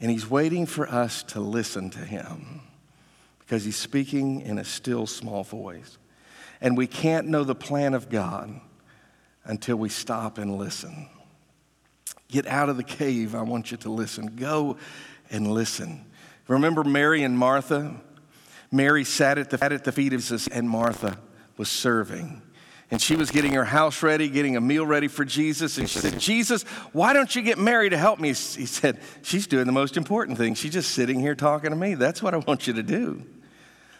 And 0.00 0.10
He's 0.10 0.28
waiting 0.28 0.64
for 0.64 0.88
us 0.88 1.22
to 1.24 1.40
listen 1.40 1.90
to 1.90 1.98
Him 1.98 2.62
because 3.40 3.64
He's 3.64 3.76
speaking 3.76 4.40
in 4.40 4.58
a 4.58 4.64
still 4.64 5.06
small 5.06 5.44
voice. 5.44 5.98
And 6.60 6.76
we 6.76 6.86
can't 6.86 7.28
know 7.28 7.44
the 7.44 7.54
plan 7.54 7.94
of 7.94 8.08
God 8.08 8.60
until 9.44 9.76
we 9.76 9.88
stop 9.88 10.38
and 10.38 10.56
listen. 10.56 11.08
Get 12.28 12.46
out 12.46 12.68
of 12.68 12.76
the 12.76 12.84
cave. 12.84 13.34
I 13.34 13.42
want 13.42 13.70
you 13.70 13.76
to 13.78 13.90
listen. 13.90 14.36
Go 14.36 14.76
and 15.30 15.46
listen. 15.52 16.04
Remember 16.46 16.84
Mary 16.84 17.22
and 17.22 17.38
Martha? 17.38 17.94
Mary 18.70 19.04
sat 19.04 19.38
at 19.38 19.50
the, 19.50 19.64
at 19.64 19.84
the 19.84 19.92
feet 19.92 20.12
of 20.12 20.20
Jesus, 20.20 20.46
and 20.48 20.68
Martha 20.68 21.18
was 21.56 21.68
serving. 21.68 22.42
And 22.90 23.02
she 23.02 23.16
was 23.16 23.30
getting 23.30 23.52
her 23.52 23.64
house 23.64 24.02
ready, 24.02 24.28
getting 24.28 24.56
a 24.56 24.60
meal 24.60 24.86
ready 24.86 25.08
for 25.08 25.24
Jesus. 25.24 25.76
And 25.76 25.88
she 25.88 25.98
said, 25.98 26.18
Jesus, 26.18 26.62
why 26.92 27.12
don't 27.12 27.34
you 27.36 27.42
get 27.42 27.58
Mary 27.58 27.90
to 27.90 27.98
help 27.98 28.18
me? 28.18 28.28
He 28.28 28.34
said, 28.34 29.00
She's 29.22 29.46
doing 29.46 29.66
the 29.66 29.72
most 29.72 29.98
important 29.98 30.38
thing. 30.38 30.54
She's 30.54 30.72
just 30.72 30.92
sitting 30.92 31.20
here 31.20 31.34
talking 31.34 31.70
to 31.70 31.76
me. 31.76 31.94
That's 31.94 32.22
what 32.22 32.32
I 32.32 32.38
want 32.38 32.66
you 32.66 32.72
to 32.74 32.82
do. 32.82 33.24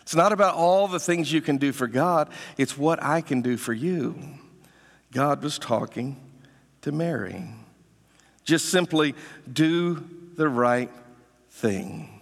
It's 0.02 0.14
not 0.14 0.32
about 0.32 0.54
all 0.54 0.88
the 0.88 0.98
things 0.98 1.30
you 1.30 1.42
can 1.42 1.58
do 1.58 1.70
for 1.70 1.86
God, 1.86 2.30
it's 2.56 2.78
what 2.78 3.02
I 3.02 3.20
can 3.20 3.42
do 3.42 3.58
for 3.58 3.74
you. 3.74 4.18
God 5.12 5.42
was 5.42 5.58
talking 5.58 6.18
to 6.80 6.92
Mary. 6.92 7.44
Just 8.44 8.70
simply 8.70 9.14
do 9.50 10.02
the 10.36 10.48
right 10.48 10.90
thing. 11.50 12.17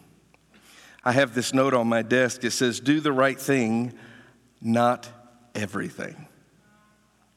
I 1.06 1.12
have 1.12 1.36
this 1.36 1.54
note 1.54 1.72
on 1.72 1.86
my 1.86 2.02
desk. 2.02 2.42
It 2.42 2.50
says, 2.50 2.80
Do 2.80 2.98
the 2.98 3.12
right 3.12 3.38
thing, 3.38 3.92
not 4.60 5.08
everything. 5.54 6.26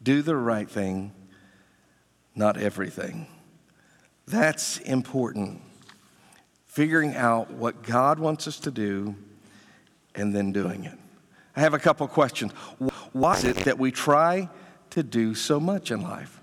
Do 0.01 0.23
the 0.23 0.35
right 0.35 0.67
thing, 0.67 1.11
not 2.33 2.57
everything. 2.57 3.27
That's 4.25 4.79
important. 4.79 5.61
Figuring 6.65 7.15
out 7.15 7.51
what 7.51 7.83
God 7.83 8.17
wants 8.17 8.47
us 8.47 8.59
to 8.61 8.71
do 8.71 9.13
and 10.15 10.35
then 10.35 10.51
doing 10.51 10.85
it. 10.85 10.97
I 11.55 11.59
have 11.59 11.75
a 11.75 11.79
couple 11.79 12.07
questions. 12.07 12.51
Why 13.13 13.37
is 13.37 13.43
it 13.43 13.57
that 13.65 13.77
we 13.77 13.91
try 13.91 14.49
to 14.89 15.03
do 15.03 15.35
so 15.35 15.59
much 15.59 15.91
in 15.91 16.01
life? 16.01 16.38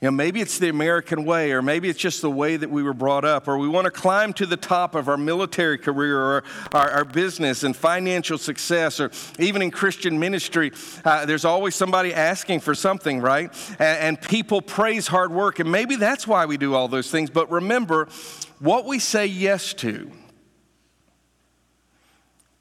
You 0.00 0.06
know, 0.06 0.12
maybe 0.12 0.40
it's 0.40 0.60
the 0.60 0.68
American 0.68 1.24
way, 1.24 1.50
or 1.50 1.60
maybe 1.60 1.88
it's 1.88 1.98
just 1.98 2.22
the 2.22 2.30
way 2.30 2.56
that 2.56 2.70
we 2.70 2.84
were 2.84 2.94
brought 2.94 3.24
up, 3.24 3.48
or 3.48 3.58
we 3.58 3.68
want 3.68 3.86
to 3.86 3.90
climb 3.90 4.32
to 4.34 4.46
the 4.46 4.56
top 4.56 4.94
of 4.94 5.08
our 5.08 5.16
military 5.16 5.76
career 5.76 6.20
or 6.20 6.44
our, 6.72 6.90
our 6.90 7.04
business 7.04 7.64
and 7.64 7.76
financial 7.76 8.38
success, 8.38 9.00
or 9.00 9.10
even 9.40 9.60
in 9.60 9.72
Christian 9.72 10.16
ministry, 10.20 10.70
uh, 11.04 11.26
there's 11.26 11.44
always 11.44 11.74
somebody 11.74 12.14
asking 12.14 12.60
for 12.60 12.76
something, 12.76 13.20
right? 13.20 13.52
And, 13.80 13.80
and 13.80 14.22
people 14.22 14.62
praise 14.62 15.08
hard 15.08 15.32
work, 15.32 15.58
and 15.58 15.72
maybe 15.72 15.96
that's 15.96 16.28
why 16.28 16.46
we 16.46 16.58
do 16.58 16.76
all 16.76 16.86
those 16.86 17.10
things. 17.10 17.28
But 17.28 17.50
remember, 17.50 18.06
what 18.60 18.84
we 18.84 19.00
say 19.00 19.26
yes 19.26 19.74
to 19.74 20.12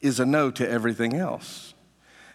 is 0.01 0.19
a 0.19 0.25
no 0.25 0.49
to 0.49 0.67
everything 0.67 1.13
else. 1.13 1.75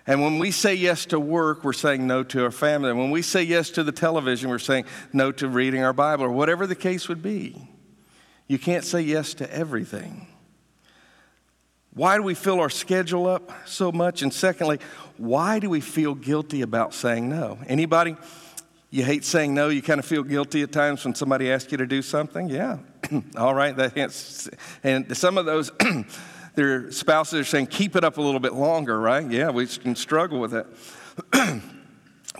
And 0.06 0.20
when 0.20 0.38
we 0.38 0.50
say 0.50 0.74
yes 0.74 1.06
to 1.06 1.20
work, 1.20 1.62
we're 1.62 1.72
saying 1.72 2.06
no 2.06 2.24
to 2.24 2.44
our 2.44 2.50
family. 2.50 2.90
And 2.90 2.98
when 2.98 3.10
we 3.10 3.22
say 3.22 3.42
yes 3.42 3.70
to 3.70 3.84
the 3.84 3.92
television, 3.92 4.50
we're 4.50 4.58
saying 4.58 4.84
no 5.12 5.30
to 5.32 5.48
reading 5.48 5.84
our 5.84 5.92
Bible 5.92 6.24
or 6.24 6.30
whatever 6.30 6.66
the 6.66 6.74
case 6.74 7.08
would 7.08 7.22
be. 7.22 7.68
You 8.48 8.58
can't 8.58 8.84
say 8.84 9.00
yes 9.00 9.34
to 9.34 9.52
everything. 9.52 10.26
Why 11.94 12.16
do 12.16 12.22
we 12.22 12.34
fill 12.34 12.58
our 12.60 12.70
schedule 12.70 13.26
up 13.26 13.52
so 13.66 13.92
much? 13.92 14.22
And 14.22 14.32
secondly, 14.32 14.80
why 15.18 15.58
do 15.58 15.68
we 15.68 15.80
feel 15.80 16.14
guilty 16.14 16.62
about 16.62 16.94
saying 16.94 17.28
no? 17.28 17.58
Anybody? 17.66 18.16
You 18.90 19.04
hate 19.04 19.24
saying 19.24 19.54
no. 19.54 19.68
You 19.68 19.82
kind 19.82 19.98
of 19.98 20.04
feel 20.04 20.22
guilty 20.22 20.62
at 20.62 20.72
times 20.72 21.04
when 21.04 21.14
somebody 21.14 21.50
asks 21.50 21.70
you 21.70 21.78
to 21.78 21.86
do 21.86 22.02
something. 22.02 22.48
Yeah, 22.48 22.78
all 23.36 23.54
right. 23.54 23.74
That 23.76 23.96
and 24.82 25.16
some 25.16 25.38
of 25.38 25.46
those 25.46 25.70
their 26.54 26.90
spouses 26.90 27.40
are 27.40 27.44
saying, 27.44 27.68
keep 27.68 27.96
it 27.96 28.04
up 28.04 28.18
a 28.18 28.22
little 28.22 28.40
bit 28.40 28.52
longer, 28.52 29.00
right? 29.00 29.28
Yeah, 29.28 29.50
we 29.50 29.66
can 29.66 29.96
struggle 29.96 30.38
with 30.38 30.54
it. 30.54 30.66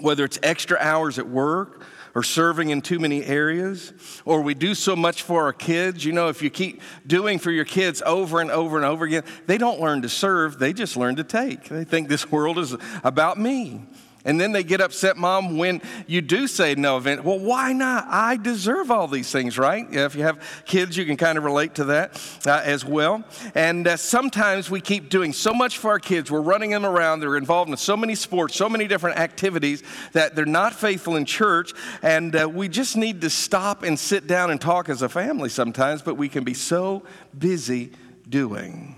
Whether 0.01 0.25
it's 0.25 0.39
extra 0.43 0.79
hours 0.81 1.19
at 1.19 1.29
work 1.29 1.83
or 2.15 2.23
serving 2.23 2.71
in 2.71 2.83
too 2.83 2.99
many 2.99 3.25
areas, 3.25 3.93
or 4.25 4.43
we 4.43 4.55
do 4.55 4.75
so 4.75 4.95
much 4.95 5.23
for 5.23 5.45
our 5.45 5.53
kids. 5.53 6.05
You 6.05 6.13
know, 6.13 6.29
if 6.29 6.43
you 6.43 6.51
keep 6.51 6.83
doing 7.07 7.39
for 7.39 7.51
your 7.51 7.65
kids 7.65 8.03
over 8.05 8.41
and 8.41 8.51
over 8.51 8.77
and 8.77 8.85
over 8.85 9.05
again, 9.05 9.25
they 9.47 9.57
don't 9.57 9.81
learn 9.81 10.03
to 10.03 10.09
serve, 10.09 10.59
they 10.59 10.73
just 10.73 10.97
learn 10.97 11.17
to 11.17 11.25
take. 11.25 11.65
They 11.65 11.85
think 11.85 12.09
this 12.09 12.31
world 12.31 12.59
is 12.59 12.77
about 13.03 13.39
me. 13.39 13.87
And 14.25 14.41
then 14.41 14.53
they 14.53 14.63
get 14.63 14.81
upset, 14.81 15.17
mom, 15.17 15.59
when 15.59 15.83
you 16.07 16.21
do 16.21 16.47
say 16.47 16.77
no 16.77 16.97
event. 16.97 17.25
Well, 17.25 17.41
why 17.41 17.73
not? 17.73 18.07
I 18.09 18.37
deserve 18.37 18.91
all 18.91 19.09
these 19.09 19.33
things, 19.33 19.59
right? 19.59 19.87
If 19.91 20.15
you 20.15 20.23
have 20.23 20.63
kids, 20.65 20.97
you 20.97 21.05
can 21.05 21.17
kind 21.17 21.37
of 21.37 21.43
relate 21.45 21.75
to 21.77 21.85
that 21.87 22.21
uh, 22.47 22.61
as 22.65 22.85
well. 22.85 23.25
And 23.57 23.89
uh, 23.89 23.97
sometimes 23.97 24.71
we 24.71 24.81
keep 24.81 25.09
doing 25.09 25.33
so 25.33 25.53
much 25.53 25.79
for 25.79 25.91
our 25.91 25.99
kids. 25.99 26.31
We're 26.31 26.41
running 26.41 26.71
them 26.71 26.87
around. 26.87 27.19
They're 27.19 27.37
involved 27.37 27.71
in 27.71 27.77
so 27.77 27.97
many 27.97 28.15
sports, 28.15 28.55
so 28.55 28.69
many 28.69 28.87
different 28.87 29.19
activities 29.19 29.83
that 30.13 30.37
they're 30.37 30.47
not 30.47 30.73
faithful 30.73 31.17
in 31.17 31.25
church. 31.25 31.73
And 32.01 32.37
uh, 32.37 32.49
we 32.49 32.69
just 32.69 32.97
need 32.97 33.23
to 33.23 33.31
stop 33.31 33.83
and 33.83 33.99
sit 33.99 34.29
down 34.29 34.53
and 34.53 34.61
talk 34.61 34.89
as 34.89 35.03
a 35.03 35.09
family 35.09 35.49
sometimes, 35.49 36.01
but 36.01 36.15
we 36.15 36.29
can 36.29 36.45
be 36.45 36.55
so 36.55 37.03
busy 37.37 37.91
doing. 38.29 38.95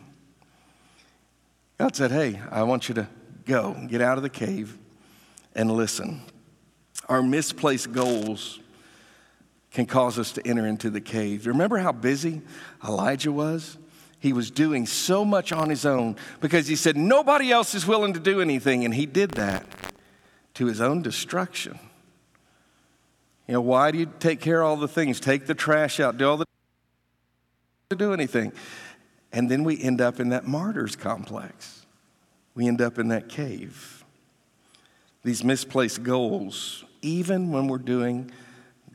God 1.78 1.96
said, 1.96 2.10
Hey, 2.10 2.40
I 2.50 2.64
want 2.64 2.90
you 2.90 2.94
to 2.96 3.08
go, 3.46 3.74
get 3.88 4.02
out 4.02 4.18
of 4.18 4.22
the 4.22 4.30
cave 4.30 4.78
and 5.54 5.70
listen. 5.70 6.20
Our 7.08 7.22
misplaced 7.22 7.92
goals 7.92 8.60
can 9.70 9.86
cause 9.86 10.18
us 10.18 10.32
to 10.32 10.46
enter 10.46 10.66
into 10.66 10.90
the 10.90 11.00
cave. 11.00 11.46
Remember 11.46 11.78
how 11.78 11.92
busy 11.92 12.42
Elijah 12.86 13.32
was? 13.32 13.76
He 14.20 14.32
was 14.32 14.50
doing 14.50 14.86
so 14.86 15.24
much 15.24 15.52
on 15.52 15.68
his 15.68 15.84
own 15.84 16.16
because 16.40 16.66
he 16.66 16.76
said, 16.76 16.96
Nobody 16.96 17.52
else 17.52 17.74
is 17.74 17.86
willing 17.86 18.14
to 18.14 18.20
do 18.20 18.40
anything. 18.40 18.84
And 18.84 18.94
he 18.94 19.04
did 19.04 19.32
that 19.32 19.66
to 20.54 20.66
his 20.66 20.80
own 20.80 21.02
destruction. 21.02 21.78
You 23.46 23.54
know, 23.54 23.60
why 23.60 23.90
do 23.90 23.98
you 23.98 24.10
take 24.20 24.40
care 24.40 24.62
of 24.62 24.68
all 24.68 24.76
the 24.76 24.88
things? 24.88 25.20
Take 25.20 25.46
the 25.46 25.54
trash 25.54 26.00
out, 26.00 26.16
do 26.16 26.26
all 26.26 26.36
the 26.38 26.46
to 27.90 27.96
do 27.96 28.14
anything. 28.14 28.52
And 29.30 29.50
then 29.50 29.64
we 29.64 29.82
end 29.82 30.00
up 30.00 30.20
in 30.20 30.30
that 30.30 30.46
martyrs 30.46 30.96
complex. 30.96 31.84
We 32.54 32.66
end 32.66 32.80
up 32.80 32.98
in 32.98 33.08
that 33.08 33.28
cave 33.28 33.93
these 35.24 35.42
misplaced 35.42 36.02
goals, 36.02 36.84
even 37.02 37.50
when 37.50 37.66
we're 37.66 37.78
doing 37.78 38.30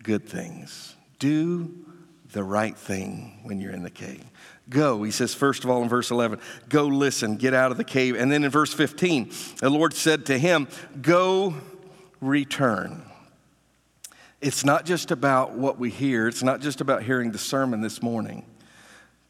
good 0.04 0.28
things. 0.28 0.96
Do 1.18 1.86
the 2.32 2.44
right 2.44 2.78
thing 2.78 3.40
when 3.44 3.60
you're 3.60 3.74
in 3.74 3.84
the 3.84 3.90
cave. 3.90 4.24
Go, 4.70 5.02
he 5.02 5.10
says, 5.10 5.34
first 5.34 5.64
of 5.64 5.72
all 5.72 5.82
in 5.82 5.90
verse 5.90 6.12
11, 6.12 6.40
go 6.70 6.86
listen, 6.86 7.38
get 7.38 7.56
out 7.56 7.72
of 7.72 7.78
the 7.78 7.84
cave. 7.84 8.16
And 8.16 8.32
then 8.32 8.44
in 8.44 8.52
verse 8.52 8.72
15, 8.72 9.32
the 9.58 9.70
Lord 9.70 9.96
said 9.96 10.28
to 10.28 10.38
him, 10.38 10.68
Go 11.02 11.56
return. 12.22 13.04
It's 14.42 14.64
not 14.64 14.86
just 14.86 15.10
about 15.12 15.54
what 15.54 15.80
we 15.80 15.90
hear, 15.90 16.28
it's 16.28 16.44
not 16.44 16.62
just 16.62 16.82
about 16.82 17.04
hearing 17.04 17.32
the 17.32 17.40
sermon 17.40 17.82
this 17.82 18.02
morning, 18.02 18.46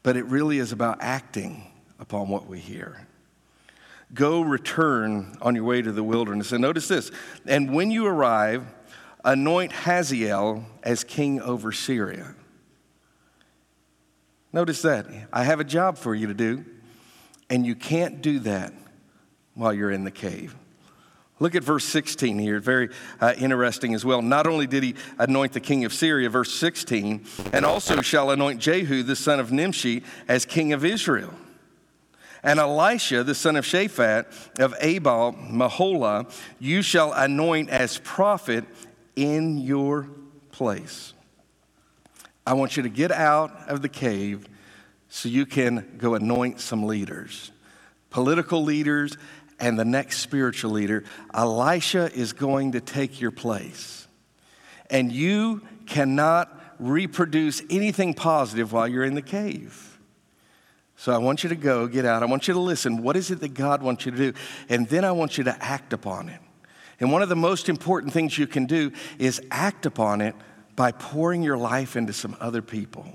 but 0.02 0.16
it 0.16 0.24
really 0.26 0.58
is 0.58 0.72
about 0.72 0.98
acting 1.00 1.64
upon 1.98 2.28
what 2.28 2.46
we 2.46 2.58
hear. 2.58 3.06
Go 4.12 4.42
return 4.42 5.36
on 5.40 5.54
your 5.54 5.64
way 5.64 5.82
to 5.82 5.92
the 5.92 6.02
wilderness. 6.02 6.52
And 6.52 6.60
notice 6.60 6.88
this 6.88 7.10
and 7.46 7.72
when 7.72 7.90
you 7.90 8.06
arrive, 8.06 8.66
anoint 9.24 9.72
Hazael 9.72 10.64
as 10.82 11.04
king 11.04 11.40
over 11.40 11.72
Syria. 11.72 12.34
Notice 14.52 14.82
that. 14.82 15.06
I 15.32 15.44
have 15.44 15.60
a 15.60 15.64
job 15.64 15.96
for 15.96 16.14
you 16.14 16.26
to 16.26 16.34
do, 16.34 16.64
and 17.48 17.64
you 17.64 17.76
can't 17.76 18.20
do 18.20 18.40
that 18.40 18.72
while 19.54 19.72
you're 19.72 19.92
in 19.92 20.04
the 20.04 20.10
cave. 20.10 20.56
Look 21.38 21.54
at 21.54 21.64
verse 21.64 21.84
16 21.86 22.38
here, 22.38 22.60
very 22.60 22.90
uh, 23.20 23.32
interesting 23.38 23.94
as 23.94 24.04
well. 24.04 24.20
Not 24.20 24.46
only 24.46 24.66
did 24.66 24.82
he 24.82 24.94
anoint 25.18 25.52
the 25.52 25.60
king 25.60 25.84
of 25.86 25.92
Syria, 25.92 26.28
verse 26.28 26.52
16, 26.54 27.24
and 27.52 27.64
also 27.64 28.02
shall 28.02 28.30
anoint 28.30 28.60
Jehu, 28.60 29.02
the 29.02 29.16
son 29.16 29.40
of 29.40 29.50
Nimshi, 29.50 30.02
as 30.28 30.44
king 30.44 30.74
of 30.74 30.84
Israel. 30.84 31.32
And 32.42 32.58
Elisha, 32.58 33.22
the 33.22 33.34
son 33.34 33.56
of 33.56 33.64
Shaphat 33.64 34.58
of 34.58 34.74
Abel 34.80 35.34
Meholah, 35.34 36.32
you 36.58 36.82
shall 36.82 37.12
anoint 37.12 37.68
as 37.68 37.98
prophet 37.98 38.64
in 39.14 39.58
your 39.58 40.08
place. 40.50 41.12
I 42.46 42.54
want 42.54 42.76
you 42.76 42.82
to 42.82 42.88
get 42.88 43.12
out 43.12 43.68
of 43.68 43.82
the 43.82 43.88
cave 43.88 44.46
so 45.08 45.28
you 45.28 45.44
can 45.44 45.96
go 45.98 46.14
anoint 46.14 46.60
some 46.60 46.84
leaders, 46.84 47.50
political 48.08 48.62
leaders, 48.62 49.16
and 49.58 49.78
the 49.78 49.84
next 49.84 50.20
spiritual 50.20 50.70
leader. 50.70 51.04
Elisha 51.34 52.10
is 52.14 52.32
going 52.32 52.72
to 52.72 52.80
take 52.80 53.20
your 53.20 53.30
place. 53.30 54.06
And 54.88 55.12
you 55.12 55.62
cannot 55.86 56.56
reproduce 56.78 57.62
anything 57.68 58.14
positive 58.14 58.72
while 58.72 58.88
you're 58.88 59.04
in 59.04 59.14
the 59.14 59.22
cave. 59.22 59.89
So 61.00 61.12
I 61.12 61.16
want 61.16 61.42
you 61.42 61.48
to 61.48 61.56
go, 61.56 61.86
get 61.86 62.04
out. 62.04 62.22
I 62.22 62.26
want 62.26 62.46
you 62.46 62.52
to 62.52 62.60
listen. 62.60 63.02
What 63.02 63.16
is 63.16 63.30
it 63.30 63.40
that 63.40 63.54
God 63.54 63.82
wants 63.82 64.04
you 64.04 64.12
to 64.12 64.18
do? 64.18 64.38
And 64.68 64.86
then 64.86 65.02
I 65.02 65.12
want 65.12 65.38
you 65.38 65.44
to 65.44 65.64
act 65.64 65.94
upon 65.94 66.28
it. 66.28 66.38
And 67.00 67.10
one 67.10 67.22
of 67.22 67.30
the 67.30 67.36
most 67.36 67.70
important 67.70 68.12
things 68.12 68.36
you 68.36 68.46
can 68.46 68.66
do 68.66 68.92
is 69.18 69.40
act 69.50 69.86
upon 69.86 70.20
it 70.20 70.34
by 70.76 70.92
pouring 70.92 71.42
your 71.42 71.56
life 71.56 71.96
into 71.96 72.12
some 72.12 72.36
other 72.38 72.60
people. 72.60 73.06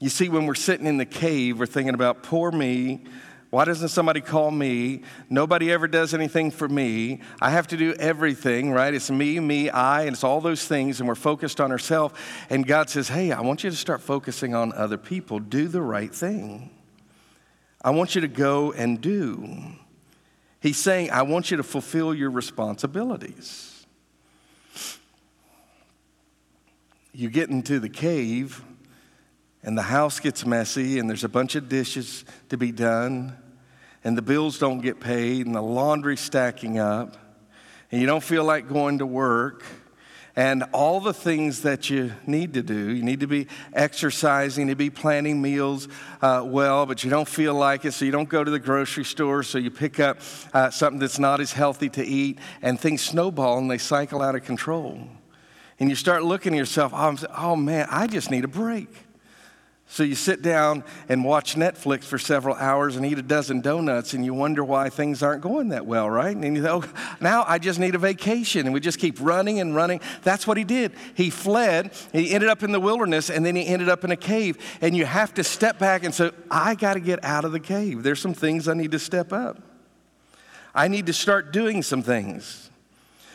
You 0.00 0.08
see, 0.08 0.28
when 0.28 0.44
we're 0.44 0.56
sitting 0.56 0.88
in 0.88 0.96
the 0.96 1.06
cave, 1.06 1.60
we're 1.60 1.66
thinking 1.66 1.94
about 1.94 2.24
poor 2.24 2.50
me, 2.50 3.04
why 3.50 3.64
doesn't 3.64 3.88
somebody 3.88 4.20
call 4.20 4.52
me? 4.52 5.02
Nobody 5.28 5.72
ever 5.72 5.88
does 5.88 6.14
anything 6.14 6.52
for 6.52 6.68
me. 6.68 7.20
I 7.42 7.50
have 7.50 7.66
to 7.68 7.76
do 7.76 7.94
everything, 7.94 8.70
right? 8.70 8.94
It's 8.94 9.10
me, 9.10 9.40
me, 9.40 9.68
I, 9.68 10.02
and 10.02 10.12
it's 10.12 10.22
all 10.22 10.40
those 10.40 10.64
things, 10.64 11.00
and 11.00 11.08
we're 11.08 11.16
focused 11.16 11.60
on 11.60 11.72
ourselves. 11.72 12.14
And 12.48 12.64
God 12.64 12.88
says, 12.88 13.08
Hey, 13.08 13.32
I 13.32 13.40
want 13.40 13.64
you 13.64 13.70
to 13.70 13.76
start 13.76 14.02
focusing 14.02 14.54
on 14.54 14.72
other 14.74 14.96
people. 14.96 15.40
Do 15.40 15.66
the 15.66 15.82
right 15.82 16.14
thing. 16.14 16.70
I 17.82 17.90
want 17.90 18.14
you 18.14 18.20
to 18.20 18.28
go 18.28 18.72
and 18.72 19.00
do. 19.00 19.48
He's 20.60 20.78
saying, 20.78 21.10
I 21.10 21.22
want 21.22 21.50
you 21.50 21.56
to 21.56 21.62
fulfill 21.64 22.14
your 22.14 22.30
responsibilities. 22.30 23.84
You 27.12 27.30
get 27.30 27.50
into 27.50 27.80
the 27.80 27.88
cave, 27.88 28.62
and 29.62 29.76
the 29.76 29.82
house 29.82 30.20
gets 30.20 30.46
messy 30.46 30.98
and 30.98 31.08
there's 31.08 31.24
a 31.24 31.28
bunch 31.28 31.54
of 31.54 31.68
dishes 31.68 32.24
to 32.48 32.56
be 32.56 32.72
done 32.72 33.36
and 34.04 34.16
the 34.16 34.22
bills 34.22 34.58
don't 34.58 34.80
get 34.80 35.00
paid 35.00 35.46
and 35.46 35.54
the 35.54 35.62
laundry's 35.62 36.20
stacking 36.20 36.78
up 36.78 37.16
and 37.90 38.00
you 38.00 38.06
don't 38.06 38.24
feel 38.24 38.44
like 38.44 38.68
going 38.68 38.98
to 38.98 39.06
work 39.06 39.64
and 40.36 40.62
all 40.72 41.00
the 41.00 41.12
things 41.12 41.62
that 41.62 41.90
you 41.90 42.12
need 42.26 42.54
to 42.54 42.62
do. 42.62 42.90
You 42.94 43.02
need 43.02 43.20
to 43.20 43.26
be 43.26 43.48
exercising, 43.72 44.68
to 44.68 44.76
be 44.76 44.88
planning 44.88 45.42
meals 45.42 45.88
uh, 46.22 46.42
well, 46.46 46.86
but 46.86 47.02
you 47.02 47.10
don't 47.10 47.28
feel 47.28 47.52
like 47.52 47.84
it, 47.84 47.92
so 47.92 48.04
you 48.04 48.12
don't 48.12 48.28
go 48.28 48.44
to 48.44 48.50
the 48.50 48.58
grocery 48.58 49.04
store, 49.04 49.42
so 49.42 49.58
you 49.58 49.70
pick 49.70 49.98
up 49.98 50.18
uh, 50.54 50.70
something 50.70 51.00
that's 51.00 51.18
not 51.18 51.40
as 51.40 51.52
healthy 51.52 51.88
to 51.90 52.04
eat, 52.04 52.38
and 52.62 52.78
things 52.78 53.02
snowball 53.02 53.58
and 53.58 53.70
they 53.70 53.78
cycle 53.78 54.22
out 54.22 54.34
of 54.34 54.44
control. 54.44 55.00
And 55.78 55.90
you 55.90 55.96
start 55.96 56.22
looking 56.22 56.54
at 56.54 56.58
yourself, 56.58 56.92
oh 56.94 57.56
man, 57.56 57.88
I 57.90 58.06
just 58.06 58.30
need 58.30 58.44
a 58.44 58.48
break. 58.48 58.88
So 59.92 60.04
you 60.04 60.14
sit 60.14 60.40
down 60.40 60.84
and 61.08 61.24
watch 61.24 61.56
Netflix 61.56 62.04
for 62.04 62.16
several 62.16 62.54
hours 62.54 62.94
and 62.94 63.04
eat 63.04 63.18
a 63.18 63.22
dozen 63.22 63.60
donuts, 63.60 64.14
and 64.14 64.24
you 64.24 64.32
wonder 64.32 64.62
why 64.62 64.88
things 64.88 65.20
aren't 65.20 65.42
going 65.42 65.70
that 65.70 65.84
well, 65.84 66.08
right? 66.08 66.34
And 66.34 66.56
you 66.56 66.62
go, 66.62 66.84
oh, 66.84 66.92
now 67.20 67.44
I 67.44 67.58
just 67.58 67.80
need 67.80 67.96
a 67.96 67.98
vacation. 67.98 68.66
And 68.66 68.72
we 68.72 68.78
just 68.78 69.00
keep 69.00 69.20
running 69.20 69.58
and 69.58 69.74
running. 69.74 70.00
That's 70.22 70.46
what 70.46 70.56
he 70.56 70.62
did. 70.62 70.92
He 71.14 71.28
fled, 71.28 71.92
he 72.12 72.32
ended 72.32 72.48
up 72.48 72.62
in 72.62 72.70
the 72.70 72.78
wilderness, 72.78 73.30
and 73.30 73.44
then 73.44 73.56
he 73.56 73.66
ended 73.66 73.88
up 73.88 74.04
in 74.04 74.12
a 74.12 74.16
cave. 74.16 74.58
And 74.80 74.96
you 74.96 75.06
have 75.06 75.34
to 75.34 75.42
step 75.42 75.80
back 75.80 76.04
and 76.04 76.14
say, 76.14 76.30
I 76.48 76.76
got 76.76 76.94
to 76.94 77.00
get 77.00 77.24
out 77.24 77.44
of 77.44 77.50
the 77.50 77.58
cave. 77.58 78.04
There's 78.04 78.20
some 78.20 78.32
things 78.32 78.68
I 78.68 78.74
need 78.74 78.92
to 78.92 79.00
step 79.00 79.32
up. 79.32 79.60
I 80.72 80.86
need 80.86 81.06
to 81.06 81.12
start 81.12 81.52
doing 81.52 81.82
some 81.82 82.04
things. 82.04 82.69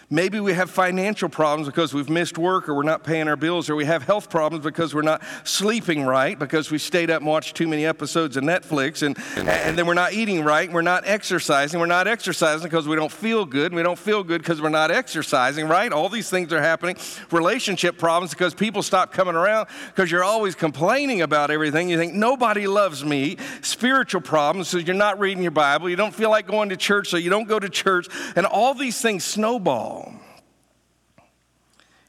Maybe 0.09 0.39
we 0.39 0.53
have 0.53 0.69
financial 0.69 1.29
problems 1.29 1.67
because 1.67 1.91
we've 1.91 2.09
missed 2.09 2.37
work 2.37 2.69
or 2.69 2.75
we're 2.75 2.83
not 2.83 3.03
paying 3.03 3.27
our 3.27 3.35
bills, 3.35 3.71
or 3.71 3.75
we 3.75 3.85
have 3.85 4.03
health 4.03 4.29
problems 4.29 4.63
because 4.63 4.93
we're 4.93 5.01
not 5.01 5.23
sleeping 5.43 6.03
right 6.03 6.37
because 6.37 6.69
we 6.69 6.77
stayed 6.77 7.09
up 7.09 7.21
and 7.21 7.27
watched 7.27 7.55
too 7.55 7.67
many 7.67 7.87
episodes 7.87 8.37
of 8.37 8.43
Netflix, 8.43 9.01
and, 9.01 9.17
and 9.35 9.75
then 9.75 9.87
we're 9.87 9.95
not 9.95 10.13
eating 10.13 10.43
right, 10.43 10.65
and 10.65 10.75
we're 10.75 10.83
not 10.83 11.07
exercising. 11.07 11.79
We're 11.79 11.87
not 11.87 12.07
exercising 12.07 12.63
because 12.63 12.87
we 12.87 12.95
don't 12.95 13.11
feel 13.11 13.45
good, 13.45 13.71
and 13.71 13.75
we 13.75 13.81
don't 13.81 13.97
feel 13.97 14.23
good 14.23 14.41
because 14.41 14.61
we're 14.61 14.69
not 14.69 14.91
exercising, 14.91 15.67
right? 15.67 15.91
All 15.91 16.07
these 16.07 16.29
things 16.29 16.53
are 16.53 16.61
happening. 16.61 16.97
Relationship 17.31 17.97
problems 17.97 18.29
because 18.29 18.53
people 18.53 18.83
stop 18.83 19.11
coming 19.11 19.33
around 19.33 19.67
because 19.87 20.11
you're 20.11 20.23
always 20.23 20.53
complaining 20.53 21.23
about 21.23 21.49
everything. 21.49 21.89
You 21.89 21.97
think, 21.97 22.13
nobody 22.13 22.67
loves 22.67 23.03
me. 23.03 23.37
Spiritual 23.61 24.21
problems, 24.21 24.67
so 24.67 24.77
you're 24.77 24.93
not 24.93 25.19
reading 25.19 25.41
your 25.41 25.51
Bible. 25.51 25.89
You 25.89 25.95
don't 25.95 26.13
feel 26.13 26.29
like 26.29 26.45
going 26.45 26.69
to 26.69 26.77
church, 26.77 27.09
so 27.09 27.17
you 27.17 27.31
don't 27.31 27.47
go 27.47 27.57
to 27.57 27.69
church. 27.69 28.07
And 28.35 28.45
all 28.45 28.75
these 28.75 29.01
things 29.01 29.23
snowball. 29.23 29.94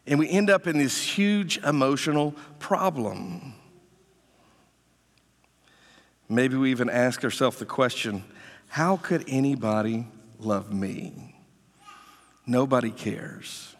And 0.06 0.18
we 0.18 0.28
end 0.28 0.50
up 0.50 0.66
in 0.66 0.78
this 0.78 1.02
huge 1.02 1.58
emotional 1.58 2.34
problem. 2.58 3.54
Maybe 6.28 6.56
we 6.56 6.70
even 6.70 6.88
ask 6.90 7.24
ourselves 7.24 7.58
the 7.58 7.66
question 7.66 8.24
how 8.68 8.96
could 8.96 9.24
anybody 9.28 10.06
love 10.38 10.72
me? 10.72 11.34
Nobody 12.46 12.90
cares. 12.90 13.74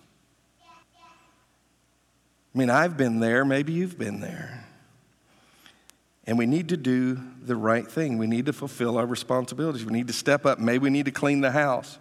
I 2.54 2.58
mean, 2.58 2.70
I've 2.70 2.96
been 2.96 3.20
there, 3.20 3.44
maybe 3.44 3.72
you've 3.72 3.98
been 3.98 4.20
there. 4.20 4.64
And 6.26 6.38
we 6.38 6.46
need 6.46 6.70
to 6.70 6.76
do 6.76 7.20
the 7.42 7.54
right 7.54 7.86
thing. 7.86 8.18
We 8.18 8.26
need 8.26 8.46
to 8.46 8.52
fulfill 8.52 8.98
our 8.98 9.06
responsibilities. 9.06 9.84
We 9.84 9.92
need 9.92 10.08
to 10.08 10.12
step 10.12 10.44
up. 10.44 10.58
Maybe 10.58 10.78
we 10.78 10.90
need 10.90 11.04
to 11.04 11.12
clean 11.12 11.40
the 11.40 11.52
house. 11.52 11.98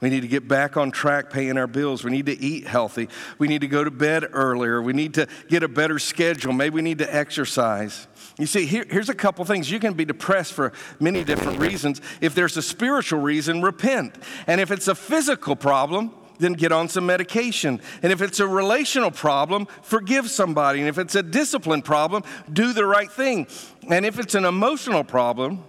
We 0.00 0.10
need 0.10 0.20
to 0.20 0.28
get 0.28 0.46
back 0.46 0.76
on 0.76 0.90
track 0.90 1.30
paying 1.30 1.56
our 1.56 1.66
bills. 1.66 2.04
We 2.04 2.10
need 2.10 2.26
to 2.26 2.38
eat 2.38 2.66
healthy. 2.66 3.08
We 3.38 3.48
need 3.48 3.62
to 3.62 3.68
go 3.68 3.82
to 3.82 3.90
bed 3.90 4.26
earlier. 4.32 4.82
We 4.82 4.92
need 4.92 5.14
to 5.14 5.26
get 5.48 5.62
a 5.62 5.68
better 5.68 5.98
schedule. 5.98 6.52
Maybe 6.52 6.74
we 6.74 6.82
need 6.82 6.98
to 6.98 7.14
exercise. 7.14 8.06
You 8.38 8.46
see, 8.46 8.66
here, 8.66 8.84
here's 8.88 9.08
a 9.08 9.14
couple 9.14 9.44
things. 9.46 9.70
You 9.70 9.80
can 9.80 9.94
be 9.94 10.04
depressed 10.04 10.52
for 10.52 10.72
many 11.00 11.24
different 11.24 11.58
reasons. 11.58 12.02
If 12.20 12.34
there's 12.34 12.56
a 12.58 12.62
spiritual 12.62 13.20
reason, 13.20 13.62
repent. 13.62 14.14
And 14.46 14.60
if 14.60 14.70
it's 14.70 14.88
a 14.88 14.94
physical 14.94 15.56
problem, 15.56 16.12
then 16.38 16.52
get 16.52 16.72
on 16.72 16.88
some 16.88 17.06
medication. 17.06 17.80
And 18.02 18.12
if 18.12 18.20
it's 18.20 18.40
a 18.40 18.46
relational 18.46 19.10
problem, 19.10 19.66
forgive 19.82 20.30
somebody. 20.30 20.80
And 20.80 20.88
if 20.88 20.98
it's 20.98 21.14
a 21.14 21.22
discipline 21.22 21.80
problem, 21.80 22.24
do 22.52 22.74
the 22.74 22.84
right 22.84 23.10
thing. 23.10 23.46
And 23.88 24.04
if 24.04 24.18
it's 24.18 24.34
an 24.34 24.44
emotional 24.44 25.04
problem, 25.04 25.64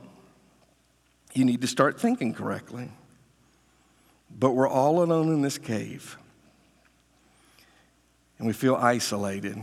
you 1.33 1.45
need 1.45 1.61
to 1.61 1.67
start 1.67 1.99
thinking 1.99 2.33
correctly. 2.33 2.89
But 4.39 4.51
we're 4.51 4.67
all 4.67 5.03
alone 5.03 5.29
in 5.29 5.41
this 5.41 5.57
cave. 5.57 6.17
And 8.37 8.45
we 8.45 8.53
feel 8.53 8.75
isolated. 8.75 9.57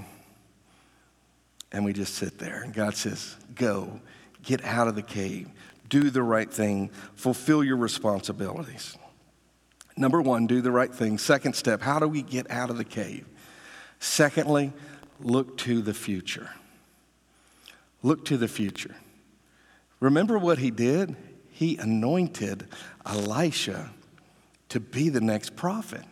And 1.71 1.85
we 1.85 1.93
just 1.93 2.15
sit 2.15 2.39
there. 2.39 2.63
And 2.63 2.73
God 2.73 2.97
says, 2.97 3.37
Go, 3.55 4.01
get 4.43 4.65
out 4.65 4.89
of 4.89 4.95
the 4.95 5.03
cave, 5.03 5.49
do 5.89 6.11
the 6.11 6.23
right 6.23 6.53
thing, 6.53 6.91
fulfill 7.15 7.63
your 7.63 7.77
responsibilities. 7.77 8.97
Number 9.97 10.21
one, 10.21 10.47
do 10.47 10.61
the 10.61 10.73
right 10.73 10.93
thing. 10.93 11.19
Second 11.19 11.55
step, 11.55 11.81
how 11.81 12.01
do 12.01 12.09
we 12.09 12.23
get 12.23 12.51
out 12.51 12.71
of 12.71 12.79
the 12.79 12.85
cave? 12.85 13.27
Secondly, 14.01 14.73
look 15.21 15.57
to 15.59 15.81
the 15.83 15.95
future. 15.95 16.51
Look 18.03 18.25
to 18.27 18.37
the 18.37 18.49
future. 18.49 18.97
Remember 20.01 20.37
what 20.37 20.59
he 20.59 20.71
did? 20.71 21.15
He 21.51 21.77
anointed 21.77 22.67
Elisha 23.07 23.91
to 24.75 24.81
be 24.81 25.09
the 25.09 25.21
next 25.21 25.57
prophet. 25.57 26.03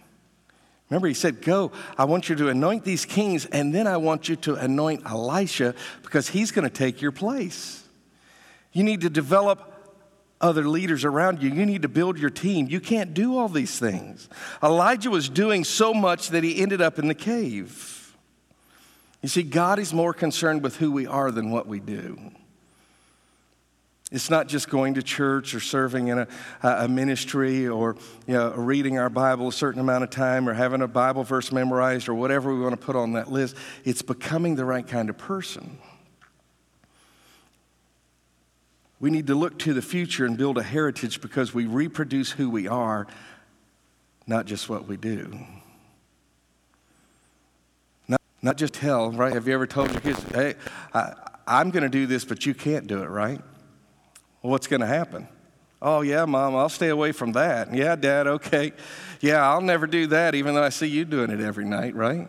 Remember, 0.89 1.09
he 1.09 1.15
said, 1.15 1.43
Go, 1.43 1.73
I 1.99 2.05
want 2.05 2.29
you 2.29 2.37
to 2.37 2.49
anoint 2.49 2.85
these 2.85 3.05
kings, 3.05 3.45
and 3.47 3.75
then 3.75 3.87
I 3.87 3.97
want 3.97 4.29
you 4.29 4.37
to 4.37 4.55
anoint 4.55 5.05
Elisha 5.05 5.75
because 6.03 6.29
he's 6.29 6.53
going 6.53 6.69
to 6.69 6.75
take 6.75 7.03
your 7.03 7.13
place. 7.13 7.85
You 8.73 8.85
need 8.85 9.01
to 9.01 9.11
develop 9.11 9.69
other 10.41 10.65
leaders 10.65 11.05
around 11.05 11.43
you. 11.43 11.51
You 11.51 11.67
need 11.67 11.83
to 11.83 11.89
build 11.89 12.19
your 12.19 12.31
team. 12.31 12.69
You 12.69 12.81
can't 12.81 13.15
do 13.15 13.37
all 13.37 13.49
these 13.49 13.79
things. 13.79 14.29
Elijah 14.63 15.11
was 15.11 15.29
doing 15.29 15.65
so 15.65 15.93
much 15.93 16.29
that 16.29 16.45
he 16.45 16.61
ended 16.61 16.81
up 16.81 16.99
in 16.99 17.09
the 17.09 17.15
cave. 17.15 18.17
You 19.23 19.29
see, 19.29 19.43
God 19.43 19.79
is 19.79 19.93
more 19.93 20.13
concerned 20.13 20.63
with 20.63 20.77
who 20.77 20.93
we 20.93 21.07
are 21.07 21.31
than 21.31 21.51
what 21.51 21.67
we 21.67 21.81
do. 21.81 22.33
It's 24.13 24.29
not 24.29 24.47
just 24.47 24.69
going 24.69 24.95
to 24.95 25.03
church 25.03 25.55
or 25.55 25.61
serving 25.61 26.09
in 26.09 26.19
a, 26.19 26.29
a 26.63 26.87
ministry 26.87 27.67
or 27.67 27.97
you 28.27 28.35
know, 28.35 28.51
reading 28.51 28.99
our 28.99 29.09
Bible 29.09 29.49
a 29.49 29.53
certain 29.53 29.81
amount 29.81 30.05
of 30.05 30.11
time 30.11 30.47
or 30.47 30.53
having 30.53 30.83
a 30.83 30.87
Bible 30.87 31.25
verse 31.25 31.51
memorized 31.51 32.11
or 32.11 32.15
whatever 32.15 32.55
we 32.55 32.61
want 32.61 32.79
to 32.79 32.87
put 32.87 32.95
on 32.95 33.15
that 33.15 33.33
list. 33.33 33.57
It's 33.85 34.03
becoming 34.03 34.55
the 34.55 34.67
right 34.67 34.87
kind 34.87 35.09
of 35.09 35.17
person. 35.17 35.79
We 39.01 39.11
need 39.11 39.27
to 39.29 39.35
look 39.35 39.59
to 39.61 39.73
the 39.73 39.83
future 39.83 40.27
and 40.27 40.37
build 40.37 40.59
a 40.59 40.63
heritage 40.63 41.23
because 41.23 41.55
we 41.55 41.65
reproduce 41.65 42.33
who 42.33 42.51
we 42.51 42.69
are, 42.69 43.07
not 44.27 44.45
just 44.45 44.69
what 44.69 44.87
we 44.87 44.99
do. 44.99 45.41
Not, 48.07 48.21
not 48.43 48.59
just 48.59 48.75
tell, 48.75 49.11
right? 49.11 49.33
Have 49.33 49.49
you 49.49 49.55
ever 49.55 49.67
told 49.67 49.91
your 49.91 50.03
kids, 50.03 50.23
hey, 50.35 50.55
I, 50.93 51.15
I'm 51.47 51.71
going 51.71 51.83
to 51.83 51.89
do 51.89 52.07
this, 52.07 52.27
but 52.27 52.45
you 52.45 52.53
can't 52.53 52.87
do 52.87 53.03
it, 53.03 53.09
right? 53.09 53.41
Well, 54.43 54.51
what's 54.51 54.67
going 54.67 54.81
to 54.81 54.87
happen? 54.87 55.29
Oh, 55.81 56.01
yeah, 56.01 56.25
mom, 56.25 56.55
I'll 56.55 56.69
stay 56.69 56.89
away 56.89 57.13
from 57.13 57.33
that. 57.33 57.75
Yeah, 57.75 57.97
dad, 57.97 58.27
okay. 58.27 58.73
Yeah, 59.21 59.49
I'll 59.49 59.61
never 59.61 59.87
do 59.87 60.09
that, 60.09 60.35
even 60.35 60.55
though 60.55 60.63
I 60.63 60.69
see 60.69 60.87
you 60.87 61.05
doing 61.05 61.31
it 61.31 61.41
every 61.41 61.65
night, 61.65 61.95
right? 61.95 62.29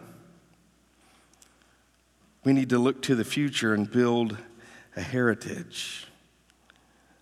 We 2.44 2.54
need 2.54 2.70
to 2.70 2.80
look 2.80 3.02
to 3.04 3.16
the 3.16 3.24
future 3.24 3.74
and 3.74 3.90
build 3.90 4.38
a 4.96 5.02
heritage. 5.02 6.08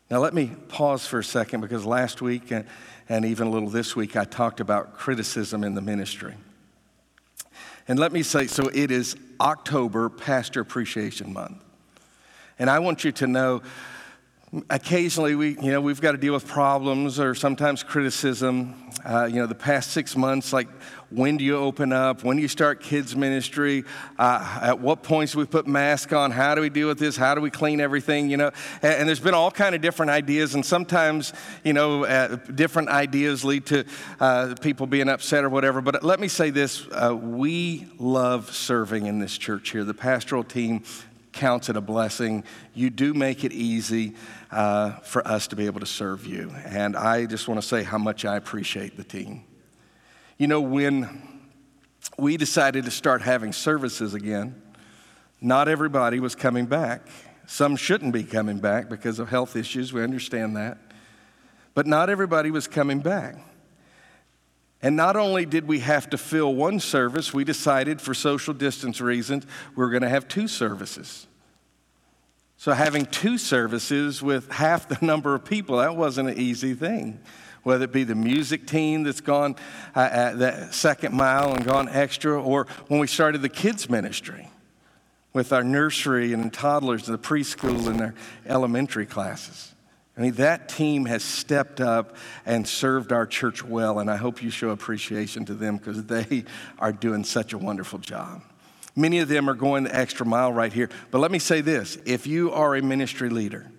Now, 0.09 0.19
let 0.19 0.33
me 0.33 0.51
pause 0.67 1.05
for 1.05 1.19
a 1.19 1.23
second 1.23 1.61
because 1.61 1.85
last 1.85 2.21
week 2.21 2.51
and, 2.51 2.65
and 3.07 3.23
even 3.23 3.47
a 3.47 3.49
little 3.49 3.69
this 3.69 3.95
week, 3.95 4.17
I 4.17 4.25
talked 4.25 4.59
about 4.59 4.97
criticism 4.97 5.63
in 5.63 5.73
the 5.73 5.81
ministry. 5.81 6.35
And 7.87 7.97
let 7.97 8.11
me 8.11 8.23
say 8.23 8.47
so 8.47 8.67
it 8.73 8.91
is 8.91 9.15
October, 9.39 10.09
Pastor 10.09 10.59
Appreciation 10.59 11.33
Month. 11.33 11.57
And 12.59 12.69
I 12.69 12.79
want 12.79 13.03
you 13.03 13.11
to 13.13 13.27
know 13.27 13.61
occasionally 14.69 15.35
we, 15.35 15.49
you 15.61 15.71
know, 15.71 15.79
we've 15.79 16.01
got 16.01 16.11
to 16.11 16.17
deal 16.17 16.33
with 16.33 16.45
problems 16.45 17.19
or 17.19 17.33
sometimes 17.33 17.83
criticism. 17.83 18.75
Uh, 19.05 19.25
you 19.25 19.37
know, 19.37 19.47
the 19.47 19.55
past 19.55 19.91
six 19.91 20.15
months, 20.15 20.51
like 20.51 20.67
when 21.09 21.37
do 21.37 21.43
you 21.43 21.57
open 21.57 21.93
up? 21.93 22.23
When 22.23 22.35
do 22.35 22.41
you 22.41 22.49
start 22.49 22.81
kids 22.81 23.15
ministry? 23.15 23.85
Uh, 24.19 24.59
at 24.61 24.79
what 24.79 25.03
points 25.03 25.31
do 25.31 25.39
we 25.39 25.45
put 25.45 25.67
masks 25.67 26.11
on? 26.11 26.31
How 26.31 26.53
do 26.53 26.61
we 26.61 26.69
deal 26.69 26.87
with 26.87 26.99
this? 26.99 27.15
How 27.15 27.33
do 27.33 27.41
we 27.41 27.49
clean 27.49 27.79
everything? 27.79 28.29
You 28.29 28.37
know, 28.37 28.51
and, 28.81 28.93
and 28.93 29.07
there's 29.07 29.21
been 29.21 29.33
all 29.33 29.51
kind 29.51 29.73
of 29.73 29.81
different 29.81 30.11
ideas, 30.11 30.53
and 30.53 30.65
sometimes, 30.65 31.33
you 31.63 31.73
know, 31.73 32.05
uh, 32.05 32.35
different 32.53 32.89
ideas 32.89 33.43
lead 33.45 33.65
to 33.67 33.85
uh, 34.19 34.55
people 34.61 34.85
being 34.85 35.09
upset 35.09 35.45
or 35.45 35.49
whatever. 35.49 35.81
But 35.81 36.03
let 36.03 36.19
me 36.19 36.27
say 36.27 36.49
this: 36.49 36.85
uh, 36.91 37.15
we 37.15 37.87
love 37.97 38.53
serving 38.53 39.05
in 39.05 39.19
this 39.19 39.37
church 39.37 39.71
here. 39.71 39.83
The 39.83 39.93
pastoral 39.93 40.43
team 40.43 40.83
counts 41.31 41.69
it 41.69 41.77
a 41.77 41.81
blessing. 41.81 42.43
You 42.73 42.89
do 42.89 43.13
make 43.13 43.43
it 43.43 43.51
easy 43.51 44.15
uh, 44.51 44.91
for 44.99 45.25
us 45.27 45.47
to 45.47 45.55
be 45.55 45.65
able 45.65 45.79
to 45.79 45.85
serve 45.85 46.25
you. 46.25 46.51
And 46.65 46.95
I 46.95 47.25
just 47.25 47.47
want 47.47 47.61
to 47.61 47.67
say 47.67 47.83
how 47.83 47.97
much 47.97 48.25
I 48.25 48.37
appreciate 48.37 48.97
the 48.97 49.03
team. 49.03 49.43
You 50.37 50.47
know, 50.47 50.61
when 50.61 51.27
we 52.17 52.37
decided 52.37 52.85
to 52.85 52.91
start 52.91 53.21
having 53.21 53.53
services 53.53 54.13
again, 54.13 54.61
not 55.39 55.67
everybody 55.67 56.19
was 56.19 56.35
coming 56.35 56.65
back. 56.65 57.07
Some 57.47 57.75
shouldn't 57.75 58.13
be 58.13 58.23
coming 58.23 58.59
back 58.59 58.89
because 58.89 59.19
of 59.19 59.29
health 59.29 59.55
issues. 59.55 59.91
We 59.91 60.03
understand 60.03 60.55
that. 60.55 60.77
But 61.73 61.87
not 61.87 62.09
everybody 62.09 62.51
was 62.51 62.67
coming 62.67 62.99
back. 62.99 63.35
And 64.83 64.95
not 64.95 65.15
only 65.15 65.45
did 65.45 65.67
we 65.67 65.79
have 65.79 66.09
to 66.09 66.17
fill 66.17 66.55
one 66.55 66.79
service, 66.79 67.33
we 67.33 67.43
decided 67.43 68.01
for 68.01 68.13
social 68.13 68.53
distance 68.53 68.99
reasons 68.99 69.45
we 69.75 69.83
we're 69.83 69.91
going 69.91 70.01
to 70.01 70.09
have 70.09 70.27
two 70.27 70.47
services. 70.47 71.27
So, 72.57 72.73
having 72.73 73.05
two 73.07 73.37
services 73.37 74.21
with 74.21 74.51
half 74.51 74.87
the 74.87 74.97
number 75.05 75.35
of 75.35 75.45
people, 75.45 75.77
that 75.77 75.95
wasn't 75.95 76.29
an 76.29 76.37
easy 76.37 76.73
thing. 76.73 77.19
Whether 77.63 77.85
it 77.85 77.91
be 77.91 78.03
the 78.03 78.15
music 78.15 78.65
team 78.65 79.03
that's 79.03 79.21
gone 79.21 79.55
uh, 79.95 80.09
at 80.11 80.39
that 80.39 80.73
second 80.73 81.13
mile 81.13 81.53
and 81.53 81.63
gone 81.63 81.87
extra, 81.89 82.41
or 82.41 82.65
when 82.87 82.99
we 82.99 83.05
started 83.05 83.43
the 83.43 83.49
kids' 83.49 83.87
ministry 83.87 84.49
with 85.33 85.53
our 85.53 85.63
nursery 85.63 86.33
and 86.33 86.51
toddlers 86.51 87.07
and 87.07 87.17
the 87.17 87.21
preschool 87.21 87.87
and 87.87 87.99
their 87.99 88.15
elementary 88.47 89.05
classes. 89.05 89.73
I 90.21 90.23
mean, 90.25 90.33
that 90.33 90.69
team 90.69 91.05
has 91.05 91.23
stepped 91.23 91.81
up 91.81 92.15
and 92.45 92.67
served 92.67 93.11
our 93.11 93.25
church 93.25 93.63
well, 93.65 93.97
and 93.97 94.07
I 94.07 94.17
hope 94.17 94.43
you 94.43 94.51
show 94.51 94.69
appreciation 94.69 95.45
to 95.45 95.55
them 95.55 95.77
because 95.77 96.03
they 96.05 96.45
are 96.77 96.91
doing 96.91 97.23
such 97.23 97.53
a 97.53 97.57
wonderful 97.57 97.97
job. 97.97 98.43
Many 98.95 99.17
of 99.17 99.29
them 99.29 99.49
are 99.49 99.55
going 99.55 99.83
the 99.83 99.95
extra 99.95 100.23
mile 100.23 100.53
right 100.53 100.71
here. 100.71 100.91
But 101.09 101.21
let 101.21 101.31
me 101.31 101.39
say 101.39 101.61
this 101.61 101.97
if 102.05 102.27
you 102.27 102.51
are 102.51 102.75
a 102.75 102.83
ministry 102.83 103.31
leader, 103.31 103.71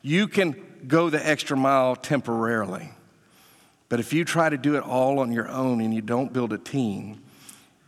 you 0.00 0.26
can 0.26 0.56
go 0.88 1.10
the 1.10 1.28
extra 1.28 1.54
mile 1.54 1.96
temporarily. 1.96 2.88
But 3.90 4.00
if 4.00 4.14
you 4.14 4.24
try 4.24 4.48
to 4.48 4.56
do 4.56 4.76
it 4.76 4.84
all 4.84 5.18
on 5.18 5.32
your 5.32 5.50
own 5.50 5.82
and 5.82 5.92
you 5.92 6.00
don't 6.00 6.32
build 6.32 6.54
a 6.54 6.58
team, 6.58 7.22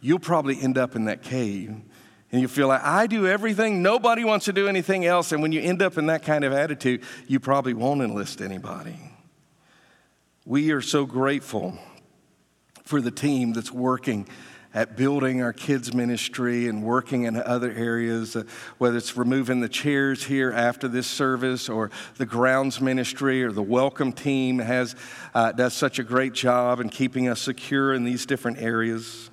you'll 0.02 0.18
probably 0.18 0.60
end 0.60 0.76
up 0.76 0.96
in 0.96 1.06
that 1.06 1.22
cave 1.22 1.80
and 2.32 2.40
you 2.40 2.48
feel 2.48 2.68
like, 2.68 2.82
I 2.82 3.06
do 3.06 3.26
everything, 3.26 3.82
nobody 3.82 4.24
wants 4.24 4.46
to 4.46 4.52
do 4.52 4.68
anything 4.68 5.04
else. 5.04 5.32
And 5.32 5.42
when 5.42 5.52
you 5.52 5.60
end 5.60 5.80
up 5.80 5.96
in 5.96 6.06
that 6.06 6.22
kind 6.22 6.44
of 6.44 6.52
attitude, 6.52 7.02
you 7.26 7.38
probably 7.38 7.74
won't 7.74 8.02
enlist 8.02 8.40
anybody. 8.40 8.96
We 10.44 10.72
are 10.72 10.82
so 10.82 11.06
grateful 11.06 11.78
for 12.84 13.00
the 13.00 13.10
team 13.10 13.52
that's 13.52 13.72
working 13.72 14.28
at 14.74 14.94
building 14.94 15.40
our 15.40 15.54
kids' 15.54 15.94
ministry 15.94 16.68
and 16.68 16.82
working 16.82 17.22
in 17.22 17.34
other 17.34 17.72
areas, 17.72 18.36
uh, 18.36 18.42
whether 18.76 18.98
it's 18.98 19.16
removing 19.16 19.60
the 19.60 19.68
chairs 19.68 20.24
here 20.24 20.52
after 20.52 20.86
this 20.86 21.06
service 21.06 21.68
or 21.68 21.90
the 22.18 22.26
grounds 22.26 22.80
ministry 22.80 23.42
or 23.42 23.50
the 23.52 23.62
welcome 23.62 24.12
team 24.12 24.58
has, 24.58 24.94
uh, 25.34 25.50
does 25.52 25.72
such 25.72 25.98
a 25.98 26.04
great 26.04 26.34
job 26.34 26.78
in 26.78 26.90
keeping 26.90 27.26
us 27.26 27.40
secure 27.40 27.94
in 27.94 28.04
these 28.04 28.26
different 28.26 28.58
areas 28.58 29.30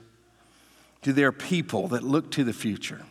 to 1.04 1.14
their 1.14 1.32
people 1.32 1.88
that 1.90 2.04
look 2.04 2.32
to 2.32 2.44
the 2.44 2.54
future. 2.54 3.06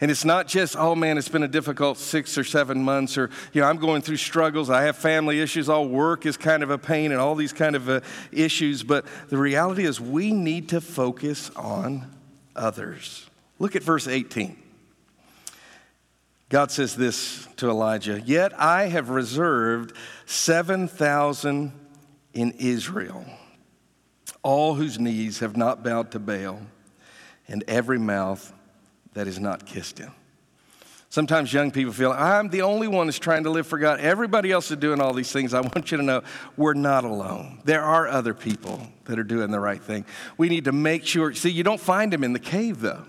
And 0.00 0.10
it's 0.10 0.24
not 0.24 0.48
just, 0.48 0.76
oh 0.76 0.96
man, 0.96 1.16
it's 1.16 1.28
been 1.28 1.44
a 1.44 1.48
difficult 1.48 1.96
six 1.96 2.36
or 2.36 2.42
seven 2.42 2.82
months, 2.82 3.16
or, 3.16 3.30
you 3.52 3.60
know, 3.60 3.68
I'm 3.68 3.76
going 3.76 4.02
through 4.02 4.16
struggles. 4.16 4.68
I 4.68 4.82
have 4.82 4.96
family 4.96 5.40
issues. 5.40 5.68
All 5.68 5.88
work 5.88 6.26
is 6.26 6.36
kind 6.36 6.64
of 6.64 6.70
a 6.70 6.78
pain 6.78 7.12
and 7.12 7.20
all 7.20 7.36
these 7.36 7.52
kind 7.52 7.76
of 7.76 7.88
uh, 7.88 8.00
issues. 8.32 8.82
But 8.82 9.06
the 9.28 9.36
reality 9.38 9.84
is, 9.84 10.00
we 10.00 10.32
need 10.32 10.70
to 10.70 10.80
focus 10.80 11.50
on 11.50 12.10
others. 12.56 13.30
Look 13.60 13.76
at 13.76 13.84
verse 13.84 14.08
18. 14.08 14.60
God 16.48 16.72
says 16.72 16.96
this 16.96 17.46
to 17.56 17.70
Elijah 17.70 18.20
Yet 18.20 18.52
I 18.60 18.88
have 18.88 19.08
reserved 19.08 19.96
7,000 20.26 21.72
in 22.34 22.50
Israel, 22.58 23.24
all 24.42 24.74
whose 24.74 24.98
knees 24.98 25.38
have 25.38 25.56
not 25.56 25.84
bowed 25.84 26.10
to 26.10 26.18
Baal, 26.18 26.60
and 27.52 27.62
every 27.68 27.98
mouth 27.98 28.52
that 29.12 29.26
has 29.26 29.38
not 29.38 29.66
kissed 29.66 29.98
him. 29.98 30.10
Sometimes 31.10 31.52
young 31.52 31.70
people 31.70 31.92
feel, 31.92 32.10
I'm 32.10 32.48
the 32.48 32.62
only 32.62 32.88
one 32.88 33.06
that's 33.06 33.18
trying 33.18 33.44
to 33.44 33.50
live 33.50 33.66
for 33.66 33.78
God. 33.78 34.00
Everybody 34.00 34.50
else 34.50 34.70
is 34.70 34.78
doing 34.78 34.98
all 34.98 35.12
these 35.12 35.30
things. 35.30 35.52
I 35.52 35.60
want 35.60 35.90
you 35.90 35.98
to 35.98 36.02
know 36.02 36.22
we're 36.56 36.72
not 36.72 37.04
alone. 37.04 37.60
There 37.64 37.82
are 37.82 38.08
other 38.08 38.32
people 38.32 38.80
that 39.04 39.18
are 39.18 39.24
doing 39.24 39.50
the 39.50 39.60
right 39.60 39.80
thing. 39.80 40.06
We 40.38 40.48
need 40.48 40.64
to 40.64 40.72
make 40.72 41.04
sure. 41.04 41.34
See, 41.34 41.50
you 41.50 41.62
don't 41.62 41.78
find 41.78 42.10
them 42.10 42.24
in 42.24 42.32
the 42.32 42.38
cave, 42.38 42.80
though. 42.80 43.04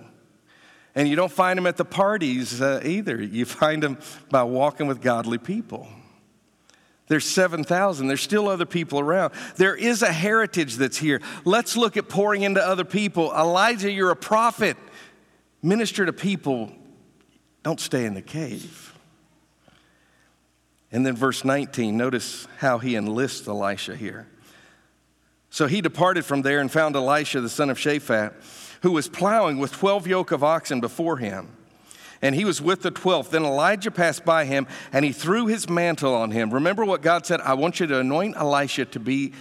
And 0.93 1.07
you 1.07 1.15
don't 1.15 1.31
find 1.31 1.57
them 1.57 1.65
at 1.65 1.77
the 1.77 1.85
parties 1.85 2.61
uh, 2.61 2.81
either. 2.83 3.23
You 3.23 3.45
find 3.45 3.81
them 3.81 3.97
by 4.29 4.43
walking 4.43 4.87
with 4.87 5.01
godly 5.01 5.37
people. 5.37 5.87
There's 7.07 7.25
7,000. 7.25 8.07
There's 8.07 8.21
still 8.21 8.47
other 8.47 8.65
people 8.65 8.99
around. 8.99 9.33
There 9.57 9.75
is 9.75 10.01
a 10.01 10.11
heritage 10.11 10.75
that's 10.75 10.97
here. 10.97 11.21
Let's 11.43 11.75
look 11.75 11.97
at 11.97 12.07
pouring 12.07 12.43
into 12.43 12.65
other 12.65 12.85
people. 12.85 13.33
Elijah, 13.33 13.91
you're 13.91 14.11
a 14.11 14.15
prophet. 14.15 14.77
Minister 15.61 16.05
to 16.05 16.13
people. 16.13 16.71
Don't 17.61 17.79
stay 17.79 18.05
in 18.05 18.13
the 18.13 18.21
cave. 18.21 18.93
And 20.91 21.05
then 21.05 21.15
verse 21.15 21.43
19, 21.43 21.97
notice 21.97 22.47
how 22.59 22.77
he 22.77 22.95
enlists 22.95 23.47
Elisha 23.47 23.95
here. 23.95 24.27
So 25.49 25.67
he 25.67 25.81
departed 25.81 26.23
from 26.23 26.41
there 26.41 26.59
and 26.59 26.71
found 26.71 26.95
Elisha, 26.95 27.41
the 27.41 27.49
son 27.49 27.69
of 27.69 27.77
Shaphat, 27.77 28.33
who 28.81 28.91
was 28.91 29.07
plowing 29.07 29.57
with 29.57 29.71
12 29.71 30.07
yoke 30.07 30.31
of 30.31 30.43
oxen 30.43 30.79
before 30.79 31.17
him 31.17 31.49
and 32.23 32.33
he 32.33 32.45
was 32.45 32.61
with 32.61 32.81
the 32.81 32.91
12th. 32.91 33.29
Then 33.29 33.43
Elijah 33.43 33.91
passed 33.91 34.23
by 34.23 34.45
him 34.45 34.65
and 34.93 35.03
he 35.03 35.11
threw 35.11 35.45
his 35.45 35.69
mantle 35.69 36.15
on 36.15 36.31
him. 36.31 36.51
Remember 36.51 36.85
what 36.85 37.01
God 37.01 37.25
said 37.25 37.41
I 37.41 37.53
want 37.53 37.79
you 37.79 37.85
to 37.87 37.99
anoint 37.99 38.37
Elisha 38.37 38.85
to 38.85 38.99
be 38.99 39.33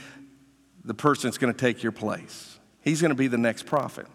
the 0.84 0.92
person 0.92 1.28
that's 1.28 1.38
going 1.38 1.54
to 1.54 1.58
take 1.58 1.82
your 1.84 1.92
place. 1.92 2.58
He's 2.80 3.00
going 3.00 3.10
to 3.10 3.16
be 3.16 3.28
the 3.28 3.38
next 3.38 3.66
prophet. 3.66 4.08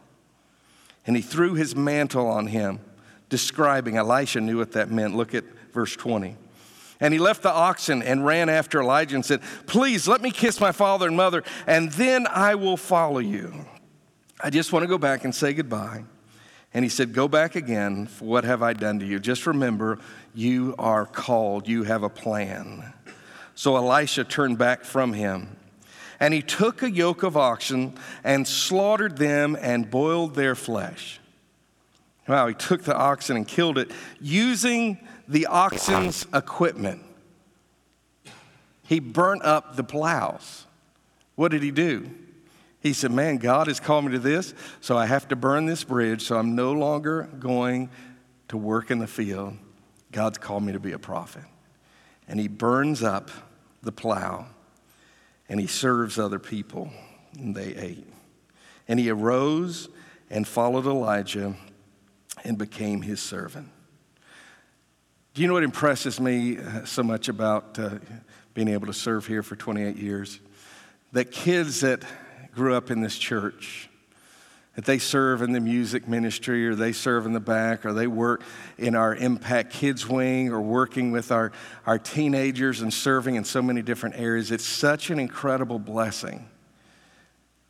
And 1.08 1.16
he 1.16 1.22
threw 1.22 1.54
his 1.54 1.74
mantle 1.74 2.28
on 2.28 2.48
him, 2.48 2.82
describing 3.30 3.96
Elisha 3.96 4.42
knew 4.42 4.58
what 4.58 4.74
that 4.74 4.92
meant. 4.92 5.16
Look 5.16 5.34
at 5.34 5.46
verse 5.72 5.96
20. 5.96 6.36
And 7.00 7.14
he 7.14 7.20
left 7.20 7.44
the 7.44 7.52
oxen 7.52 8.04
and 8.04 8.26
ran 8.26 8.50
after 8.50 8.82
Elijah 8.82 9.16
and 9.16 9.26
said, 9.26 9.42
Please 9.68 10.10
let 10.10 10.20
me 10.20 10.30
kiss 10.30 10.60
my 10.60 10.74
father 10.74 11.08
and 11.08 11.16
mother, 11.16 11.44
and 11.68 11.92
then 11.94 12.28
I 12.28 12.56
will 12.56 12.76
follow 12.76 13.20
you. 13.20 13.66
I 14.42 14.50
just 14.50 14.74
want 14.74 14.84
to 14.84 14.88
go 14.88 14.98
back 14.98 15.24
and 15.24 15.34
say 15.34 15.54
goodbye. 15.54 16.04
And 16.78 16.86
he 16.86 16.90
said, 16.90 17.12
Go 17.12 17.28
back 17.28 17.56
again. 17.56 18.08
What 18.20 18.44
have 18.44 18.62
I 18.62 18.74
done 18.74 19.00
to 19.00 19.06
you? 19.06 19.20
Just 19.20 19.48
remember, 19.48 19.98
you 20.36 20.76
are 20.78 21.08
called, 21.08 21.68
you 21.68 21.82
have 21.86 22.04
a 22.04 22.10
plan. 22.10 22.94
So 23.56 23.78
Elisha 23.78 24.24
turned 24.24 24.60
back 24.60 24.84
from 24.84 25.14
him. 25.14 25.58
And 26.20 26.36
he 26.36 26.44
took 26.44 26.84
a 26.84 26.92
yoke 26.92 27.24
of 27.24 27.36
oxen 27.36 27.96
and 28.24 28.48
slaughtered 28.48 29.18
them 29.18 29.58
and 29.60 29.90
boiled 29.90 30.36
their 30.36 30.54
flesh. 30.54 31.20
Wow, 32.28 32.46
he 32.46 32.54
took 32.54 32.84
the 32.84 32.96
oxen 32.96 33.38
and 33.38 33.48
killed 33.48 33.80
it 33.80 33.90
using 34.22 35.00
the 35.28 35.48
oxen's 35.48 36.28
equipment. 36.32 37.02
He 38.84 39.00
burnt 39.00 39.42
up 39.42 39.78
the 39.78 39.84
plows. 39.84 40.68
What 41.34 41.50
did 41.50 41.64
he 41.64 41.72
do? 41.72 42.12
He 42.80 42.94
said, 42.94 43.12
Man, 43.12 43.38
God 43.38 43.68
has 43.68 43.80
called 43.80 44.06
me 44.06 44.12
to 44.12 44.20
this, 44.20 44.54
so 44.82 44.98
I 44.98 45.06
have 45.06 45.28
to 45.30 45.36
burn 45.36 45.66
this 45.66 45.84
bridge, 45.84 46.24
so 46.24 46.38
I'm 46.38 46.56
no 46.56 46.72
longer 46.72 47.30
going 47.40 47.90
to 48.50 48.58
work 48.58 48.92
in 48.92 49.00
the 49.00 49.08
field. 49.08 49.58
God's 50.12 50.38
called 50.38 50.64
me 50.64 50.74
to 50.74 50.80
be 50.80 50.94
a 50.94 51.00
prophet. 51.00 51.44
And 52.28 52.40
he 52.40 52.48
burns 52.48 53.04
up 53.04 53.32
the 53.82 53.92
plow 53.92 54.48
and 55.50 55.60
he 55.60 55.68
serves 55.68 56.20
other 56.20 56.40
people, 56.40 56.92
and 57.38 57.56
they 57.56 57.74
ate. 57.76 58.06
And 58.88 59.00
he 59.00 59.10
arose 59.10 59.88
and 60.30 60.46
followed 60.46 60.86
Elijah 60.86 61.56
and 62.44 62.58
became 62.58 63.02
his 63.02 63.22
servant. 63.22 63.70
Do 65.34 65.42
you 65.42 65.48
know 65.48 65.54
what 65.54 65.64
impresses 65.64 66.20
me 66.20 66.58
uh, 66.58 66.84
so 66.84 67.04
much 67.04 67.30
about 67.30 67.80
uh, 67.80 67.92
being 68.54 68.68
able 68.68 68.88
to 68.88 68.94
serve 68.94 69.26
here 69.26 69.44
for 69.44 69.56
28 69.56 69.96
years? 69.96 70.40
That 71.14 71.32
kids 71.32 71.82
that 71.82 72.04
grew 72.58 72.74
up 72.74 72.90
in 72.90 73.02
this 73.02 73.20
church, 73.20 73.88
that 74.76 74.84
they 74.86 74.98
serve 74.98 75.44
in 75.44 75.52
the 75.52 75.60
music 75.60 76.08
ministry 76.08 76.68
or 76.68 76.74
they 76.74 76.92
serve 76.92 77.28
in 77.28 77.34
the 77.34 77.40
back 77.40 77.86
or 77.86 77.94
they 77.94 78.08
work 78.08 78.42
in 78.80 78.96
our 78.96 79.16
Impact 79.16 79.72
Kids 79.72 80.10
Wing 80.10 80.50
or 80.50 80.60
working 80.60 81.12
with 81.12 81.32
our, 81.32 81.52
our 81.86 82.00
teenagers 82.00 82.82
and 82.82 82.92
serving 82.92 83.36
in 83.36 83.44
so 83.44 83.62
many 83.62 83.84
different 83.84 84.16
areas. 84.18 84.52
It's 84.52 84.66
such 84.66 85.12
an 85.12 85.20
incredible 85.20 85.78
blessing 85.78 86.50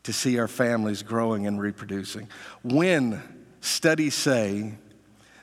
to 0.03 0.13
see 0.13 0.39
our 0.39 0.47
families 0.47 1.03
growing 1.03 1.45
and 1.47 1.59
reproducing. 1.59 2.29
When 2.63 3.21
studies 3.59 4.15
say 4.15 4.75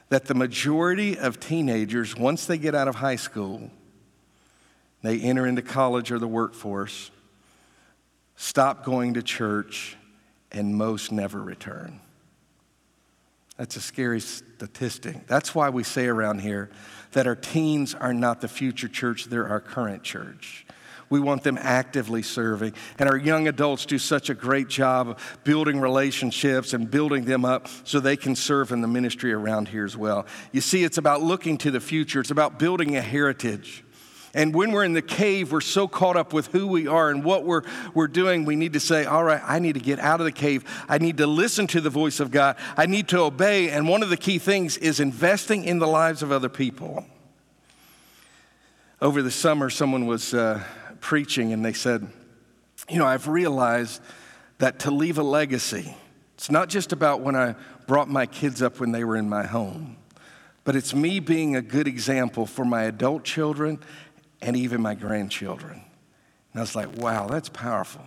that 0.09 0.25
the 0.25 0.35
majority 0.35 1.19
of 1.19 1.39
teenagers, 1.39 2.17
once 2.17 2.47
they 2.47 2.57
get 2.57 2.75
out 2.75 2.89
of 2.89 2.95
high 2.95 3.17
school, 3.17 3.71
they 5.03 5.21
enter 5.21 5.47
into 5.47 5.61
college 5.61 6.11
or 6.11 6.19
the 6.19 6.29
workforce, 6.29 7.11
stop 8.37 8.85
going 8.85 9.15
to 9.15 9.23
church, 9.23 9.97
and 10.53 10.75
most 10.75 11.13
never 11.13 11.43
return. 11.43 12.01
That's 13.57 13.77
a 13.77 13.81
scary 13.81 14.21
statistic. 14.21 15.27
That's 15.27 15.55
why 15.55 15.71
we 15.71 15.85
say 15.85 16.07
around 16.07 16.41
here 16.41 16.71
that 17.13 17.27
our 17.27 17.37
teens 17.37 17.95
are 17.95 18.13
not 18.13 18.41
the 18.41 18.49
future 18.49 18.89
church, 18.89 19.27
they're 19.27 19.49
our 19.49 19.61
current 19.61 20.03
church. 20.03 20.67
We 21.11 21.21
want 21.21 21.45
them 21.45 21.59
actively 21.61 22.23
serving. 22.23 22.73
And 22.99 23.09
our 23.09 23.17
young 23.17 23.47
adults 23.47 23.87
do 23.87 23.99
such 23.99 24.31
a 24.31 24.35
great 24.35 24.69
job 24.69 25.11
of 25.11 25.39
building 25.45 25.81
relationships 25.81 26.73
and 26.73 26.91
building 26.91 27.25
them 27.27 27.45
up 27.45 27.69
so 27.85 28.01
they 28.01 28.17
can 28.17 28.35
serve 28.35 28.73
in 28.73 28.81
the 28.81 28.89
ministry 28.89 29.33
around 29.33 29.69
here 29.69 29.85
as 29.85 29.97
well. 29.97 30.27
You 30.51 30.61
see, 30.61 30.83
it's 30.83 30.99
about 30.99 31.23
looking 31.23 31.59
to 31.59 31.71
the 31.71 31.81
future, 31.81 32.21
it's 32.21 32.33
about 32.33 32.59
building 32.59 32.97
a 32.97 33.03
heritage. 33.03 33.85
And 34.35 34.53
when 34.53 34.73
we're 34.73 34.85
in 34.85 34.93
the 34.93 35.03
cave, 35.03 35.53
we're 35.53 35.61
so 35.61 35.87
caught 35.87 36.17
up 36.17 36.33
with 36.33 36.49
who 36.49 36.67
we 36.67 36.89
are 36.89 37.09
and 37.09 37.23
what 37.23 37.45
we're, 37.45 37.63
we're 37.95 38.09
doing, 38.09 38.45
we 38.45 38.57
need 38.57 38.73
to 38.73 38.81
say, 38.81 39.05
All 39.05 39.23
right, 39.23 39.41
I 39.45 39.61
need 39.61 39.75
to 39.75 39.81
get 39.81 40.01
out 40.01 40.21
of 40.21 40.27
the 40.27 40.33
cave. 40.33 40.65
I 40.89 40.99
need 40.99 41.19
to 41.19 41.27
listen 41.27 41.69
to 41.69 41.81
the 41.81 41.91
voice 41.91 42.19
of 42.19 42.33
God. 42.33 42.57
I 42.77 42.87
need 42.87 43.09
to 43.09 43.21
obey. 43.21 43.71
And 43.71 43.89
one 43.89 44.03
of 44.03 44.11
the 44.11 44.17
key 44.17 44.39
things 44.39 44.77
is 44.77 44.99
investing 44.99 45.65
in 45.65 45.79
the 45.79 45.87
lives 45.87 46.23
of 46.23 46.33
other 46.33 46.49
people. 46.49 47.07
Over 49.01 49.23
the 49.23 49.31
summer, 49.31 49.71
someone 49.71 50.07
was 50.07 50.35
uh, 50.35 50.65
preaching 51.01 51.53
and 51.53 51.65
they 51.65 51.73
said, 51.73 52.09
You 52.89 52.99
know, 52.99 53.07
I've 53.07 53.29
realized 53.29 54.03
that 54.59 54.81
to 54.81 54.91
leave 54.91 55.19
a 55.19 55.23
legacy, 55.23 55.97
it's 56.35 56.51
not 56.51 56.69
just 56.69 56.93
about 56.93 57.21
when 57.21 57.37
I 57.37 57.55
brought 57.87 58.09
my 58.09 58.27
kids 58.27 58.63
up 58.63 58.81
when 58.81 58.93
they 58.93 59.05
were 59.05 59.17
in 59.17 59.29
my 59.29 59.45
home, 59.45 59.97
but 60.65 60.75
it's 60.75 60.95
me 60.95 61.21
being 61.21 61.55
a 61.55 61.63
good 61.63 61.87
example 61.87 62.47
for 62.47 62.65
my 62.65 62.85
adult 62.85 63.25
children 63.25 63.79
and 64.45 64.57
even 64.57 64.83
my 64.83 64.95
grandchildren. 64.95 65.83
And 66.53 66.61
I 66.61 66.61
was 66.61 66.77
like, 66.77 66.99
wow, 66.99 67.27
that's 67.27 67.49
powerful. 67.49 68.05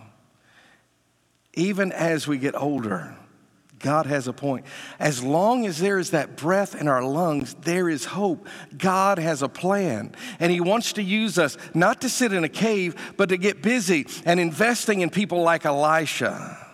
Even 1.54 1.90
as 1.90 2.28
we 2.28 2.38
get 2.38 2.54
older, 2.54 3.16
God 3.80 4.06
has 4.06 4.28
a 4.28 4.32
point. 4.32 4.64
As 5.00 5.22
long 5.22 5.66
as 5.66 5.78
there 5.78 5.98
is 5.98 6.12
that 6.12 6.36
breath 6.36 6.80
in 6.80 6.86
our 6.86 7.02
lungs, 7.02 7.54
there 7.62 7.88
is 7.88 8.04
hope. 8.04 8.46
God 8.76 9.18
has 9.18 9.42
a 9.42 9.48
plan. 9.48 10.14
And 10.38 10.52
He 10.52 10.60
wants 10.60 10.94
to 10.94 11.02
use 11.02 11.38
us 11.38 11.56
not 11.74 12.00
to 12.02 12.08
sit 12.08 12.32
in 12.32 12.44
a 12.44 12.48
cave, 12.48 12.94
but 13.16 13.28
to 13.30 13.36
get 13.36 13.60
busy 13.60 14.06
and 14.24 14.38
investing 14.38 15.00
in 15.00 15.10
people 15.10 15.42
like 15.42 15.66
Elisha 15.66 16.66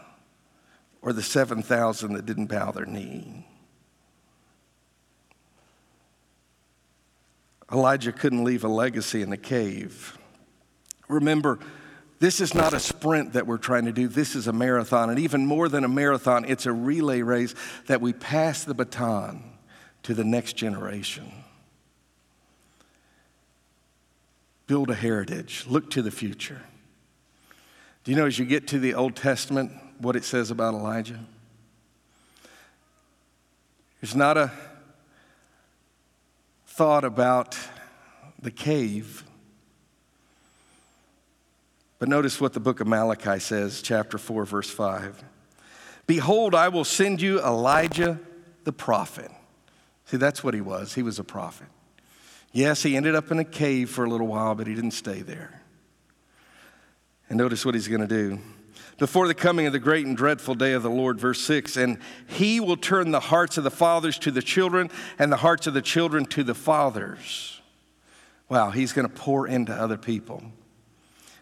or 1.00 1.14
the 1.14 1.22
7,000 1.22 2.12
that 2.12 2.26
didn't 2.26 2.46
bow 2.46 2.70
their 2.70 2.86
knee. 2.86 3.46
Elijah 7.74 8.12
couldn't 8.12 8.44
leave 8.44 8.62
a 8.62 8.68
legacy 8.68 9.20
in 9.20 9.30
the 9.30 9.36
cave. 9.36 10.16
Remember, 11.08 11.58
this 12.20 12.40
is 12.40 12.54
not 12.54 12.72
a 12.72 12.78
sprint 12.78 13.32
that 13.32 13.48
we're 13.48 13.58
trying 13.58 13.86
to 13.86 13.92
do. 13.92 14.06
This 14.06 14.36
is 14.36 14.46
a 14.46 14.52
marathon. 14.52 15.10
And 15.10 15.18
even 15.18 15.44
more 15.44 15.68
than 15.68 15.82
a 15.82 15.88
marathon, 15.88 16.44
it's 16.46 16.66
a 16.66 16.72
relay 16.72 17.22
race 17.22 17.54
that 17.86 18.00
we 18.00 18.12
pass 18.12 18.62
the 18.62 18.74
baton 18.74 19.42
to 20.04 20.14
the 20.14 20.22
next 20.22 20.52
generation. 20.52 21.32
Build 24.68 24.88
a 24.88 24.94
heritage, 24.94 25.66
look 25.68 25.90
to 25.90 26.00
the 26.00 26.12
future. 26.12 26.62
Do 28.04 28.12
you 28.12 28.16
know 28.16 28.26
as 28.26 28.38
you 28.38 28.44
get 28.44 28.68
to 28.68 28.78
the 28.78 28.94
Old 28.94 29.16
Testament 29.16 29.72
what 29.98 30.14
it 30.14 30.24
says 30.24 30.50
about 30.50 30.74
Elijah? 30.74 31.20
It's 34.00 34.14
not 34.14 34.38
a 34.38 34.52
thought 36.74 37.04
about 37.04 37.56
the 38.42 38.50
cave. 38.50 39.22
But 42.00 42.08
notice 42.08 42.40
what 42.40 42.52
the 42.52 42.58
book 42.58 42.80
of 42.80 42.88
Malachi 42.88 43.38
says, 43.38 43.80
chapter 43.80 44.18
4, 44.18 44.44
verse 44.44 44.68
5. 44.68 45.22
Behold, 46.08 46.52
I 46.52 46.68
will 46.70 46.82
send 46.82 47.22
you 47.22 47.40
Elijah 47.40 48.18
the 48.64 48.72
prophet. 48.72 49.30
See, 50.06 50.16
that's 50.16 50.42
what 50.42 50.52
he 50.52 50.60
was. 50.60 50.94
He 50.94 51.04
was 51.04 51.20
a 51.20 51.24
prophet. 51.24 51.68
Yes, 52.50 52.82
he 52.82 52.96
ended 52.96 53.14
up 53.14 53.30
in 53.30 53.38
a 53.38 53.44
cave 53.44 53.88
for 53.88 54.04
a 54.04 54.10
little 54.10 54.26
while, 54.26 54.56
but 54.56 54.66
he 54.66 54.74
didn't 54.74 54.90
stay 54.90 55.22
there. 55.22 55.62
And 57.28 57.38
notice 57.38 57.64
what 57.64 57.76
he's 57.76 57.86
going 57.86 58.00
to 58.00 58.08
do. 58.08 58.40
Before 58.98 59.26
the 59.26 59.34
coming 59.34 59.66
of 59.66 59.72
the 59.72 59.80
great 59.80 60.06
and 60.06 60.16
dreadful 60.16 60.54
day 60.54 60.72
of 60.72 60.82
the 60.82 60.90
Lord, 60.90 61.18
verse 61.18 61.40
6, 61.40 61.76
and 61.76 61.98
he 62.26 62.60
will 62.60 62.76
turn 62.76 63.10
the 63.10 63.20
hearts 63.20 63.58
of 63.58 63.64
the 63.64 63.70
fathers 63.70 64.18
to 64.20 64.30
the 64.30 64.42
children 64.42 64.88
and 65.18 65.32
the 65.32 65.38
hearts 65.38 65.66
of 65.66 65.74
the 65.74 65.82
children 65.82 66.24
to 66.26 66.44
the 66.44 66.54
fathers. 66.54 67.60
Wow, 68.48 68.70
he's 68.70 68.92
going 68.92 69.08
to 69.08 69.14
pour 69.14 69.48
into 69.48 69.72
other 69.72 69.96
people. 69.96 70.42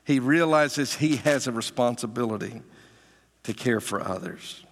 He 0.05 0.19
realizes 0.19 0.95
he 0.95 1.17
has 1.17 1.47
a 1.47 1.53
responsibility 1.53 2.63
to 3.43 3.53
care 3.53 3.81
for 3.81 4.01
others. 4.01 4.65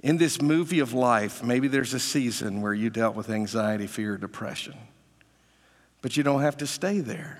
In 0.00 0.16
this 0.16 0.40
movie 0.40 0.80
of 0.80 0.92
life, 0.92 1.42
maybe 1.42 1.68
there's 1.68 1.94
a 1.94 2.00
season 2.00 2.60
where 2.62 2.74
you 2.74 2.90
dealt 2.90 3.16
with 3.16 3.30
anxiety, 3.30 3.86
fear, 3.86 4.16
depression, 4.16 4.74
but 6.02 6.16
you 6.16 6.22
don't 6.22 6.42
have 6.42 6.56
to 6.58 6.66
stay 6.66 7.00
there. 7.00 7.38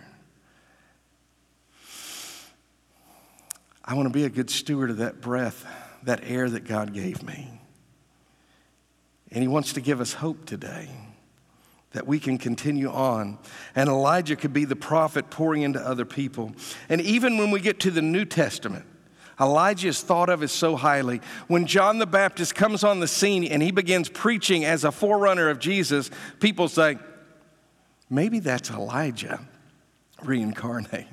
I 3.85 3.95
want 3.95 4.07
to 4.07 4.13
be 4.13 4.25
a 4.25 4.31
good 4.31 4.51
steward 4.51 4.91
of 4.91 4.97
that 4.99 5.21
breath, 5.21 5.67
that 6.05 6.21
air 6.25 6.49
that 6.49 6.65
God 6.65 6.95
gave 6.95 7.23
me. 7.23 7.61
And 9.31 9.43
He 9.43 9.49
wants 9.49 9.75
to 9.75 9.81
give 9.81 10.01
us 10.01 10.15
hope 10.15 10.47
today 10.47 10.89
that 11.93 12.07
we 12.07 12.19
can 12.19 12.39
continue 12.39 12.91
on. 12.91 13.39
And 13.75 13.89
Elijah 13.89 14.37
could 14.37 14.53
be 14.53 14.65
the 14.65 14.77
prophet 14.77 15.31
pouring 15.31 15.63
into 15.63 15.81
other 15.81 16.05
people. 16.05 16.53
And 16.89 17.01
even 17.01 17.39
when 17.39 17.51
we 17.51 17.61
get 17.61 17.81
to 17.81 17.91
the 17.91 18.03
New 18.03 18.25
Testament, 18.25 18.85
Elijah 19.41 19.89
is 19.89 20.01
thought 20.01 20.29
of 20.29 20.43
as 20.43 20.53
so 20.53 20.77
highly. 20.77 21.21
When 21.47 21.67
John 21.67 21.99
the 21.99 22.07
Baptist 22.07 22.55
comes 22.55 22.85
on 22.85 23.01
the 23.01 23.09
scene 23.09 23.45
and 23.45 23.63
he 23.63 23.71
begins 23.71 24.09
preaching 24.09 24.65
as 24.65 24.85
a 24.85 24.93
forerunner 24.93 25.49
of 25.49 25.59
Jesus, 25.59 26.11
people 26.41 26.69
say, 26.69 26.99
maybe 28.09 28.39
that's 28.39 28.71
Elijah 28.71 29.41
reincarnate. 30.23 31.07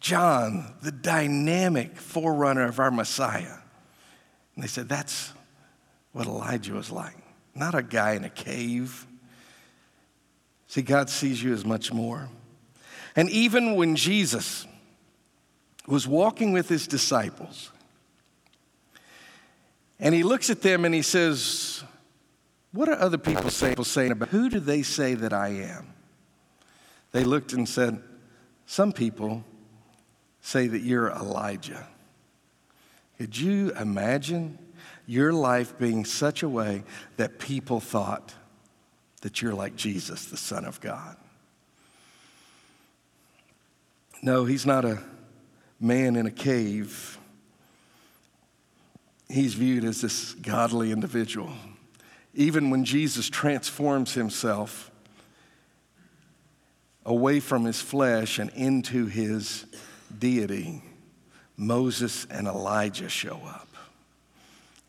John, 0.00 0.74
the 0.82 0.90
dynamic 0.90 1.96
forerunner 1.96 2.64
of 2.64 2.80
our 2.80 2.90
Messiah. 2.90 3.58
And 4.54 4.64
they 4.64 4.68
said, 4.68 4.88
that's 4.88 5.32
what 6.12 6.26
Elijah 6.26 6.72
was 6.72 6.90
like, 6.90 7.16
not 7.54 7.74
a 7.74 7.82
guy 7.82 8.12
in 8.12 8.24
a 8.24 8.30
cave. 8.30 9.06
See, 10.66 10.82
God 10.82 11.10
sees 11.10 11.42
you 11.42 11.52
as 11.52 11.64
much 11.64 11.92
more. 11.92 12.28
And 13.14 13.28
even 13.30 13.76
when 13.76 13.94
Jesus 13.94 14.66
was 15.86 16.06
walking 16.06 16.52
with 16.52 16.68
his 16.68 16.86
disciples, 16.86 17.70
and 19.98 20.14
he 20.14 20.22
looks 20.22 20.48
at 20.48 20.62
them 20.62 20.84
and 20.84 20.94
he 20.94 21.02
says, 21.02 21.84
What 22.72 22.88
are 22.88 22.98
other 22.98 23.18
people 23.18 23.50
saying 23.50 24.12
about 24.12 24.28
who 24.28 24.48
do 24.48 24.60
they 24.60 24.82
say 24.82 25.14
that 25.14 25.32
I 25.32 25.48
am? 25.48 25.92
They 27.12 27.24
looked 27.24 27.52
and 27.52 27.68
said, 27.68 28.02
Some 28.64 28.92
people 28.92 29.44
say 30.40 30.66
that 30.66 30.80
you're 30.80 31.10
Elijah. 31.10 31.86
Could 33.18 33.36
you 33.36 33.72
imagine 33.72 34.58
your 35.06 35.32
life 35.32 35.78
being 35.78 36.04
such 36.04 36.42
a 36.42 36.48
way 36.48 36.84
that 37.16 37.38
people 37.38 37.80
thought 37.80 38.34
that 39.20 39.42
you're 39.42 39.54
like 39.54 39.76
Jesus, 39.76 40.24
the 40.26 40.36
Son 40.36 40.64
of 40.64 40.80
God? 40.80 41.16
No, 44.22 44.44
he's 44.44 44.66
not 44.66 44.84
a 44.84 45.02
man 45.78 46.16
in 46.16 46.26
a 46.26 46.30
cave. 46.30 47.18
He's 49.28 49.54
viewed 49.54 49.84
as 49.84 50.00
this 50.00 50.34
godly 50.34 50.92
individual. 50.92 51.52
Even 52.34 52.70
when 52.70 52.84
Jesus 52.84 53.28
transforms 53.28 54.14
himself 54.14 54.90
away 57.04 57.40
from 57.40 57.64
his 57.64 57.80
flesh 57.80 58.38
and 58.38 58.50
into 58.50 59.06
his 59.06 59.64
deity, 60.18 60.82
Moses 61.56 62.26
and 62.30 62.46
Elijah 62.46 63.08
show 63.08 63.40
up. 63.46 63.68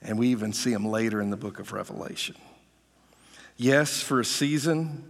And 0.01 0.17
we 0.17 0.29
even 0.29 0.53
see 0.53 0.71
them 0.71 0.85
later 0.85 1.21
in 1.21 1.29
the 1.29 1.37
book 1.37 1.59
of 1.59 1.73
Revelation. 1.73 2.35
Yes, 3.57 4.01
for 4.01 4.19
a 4.19 4.25
season, 4.25 5.03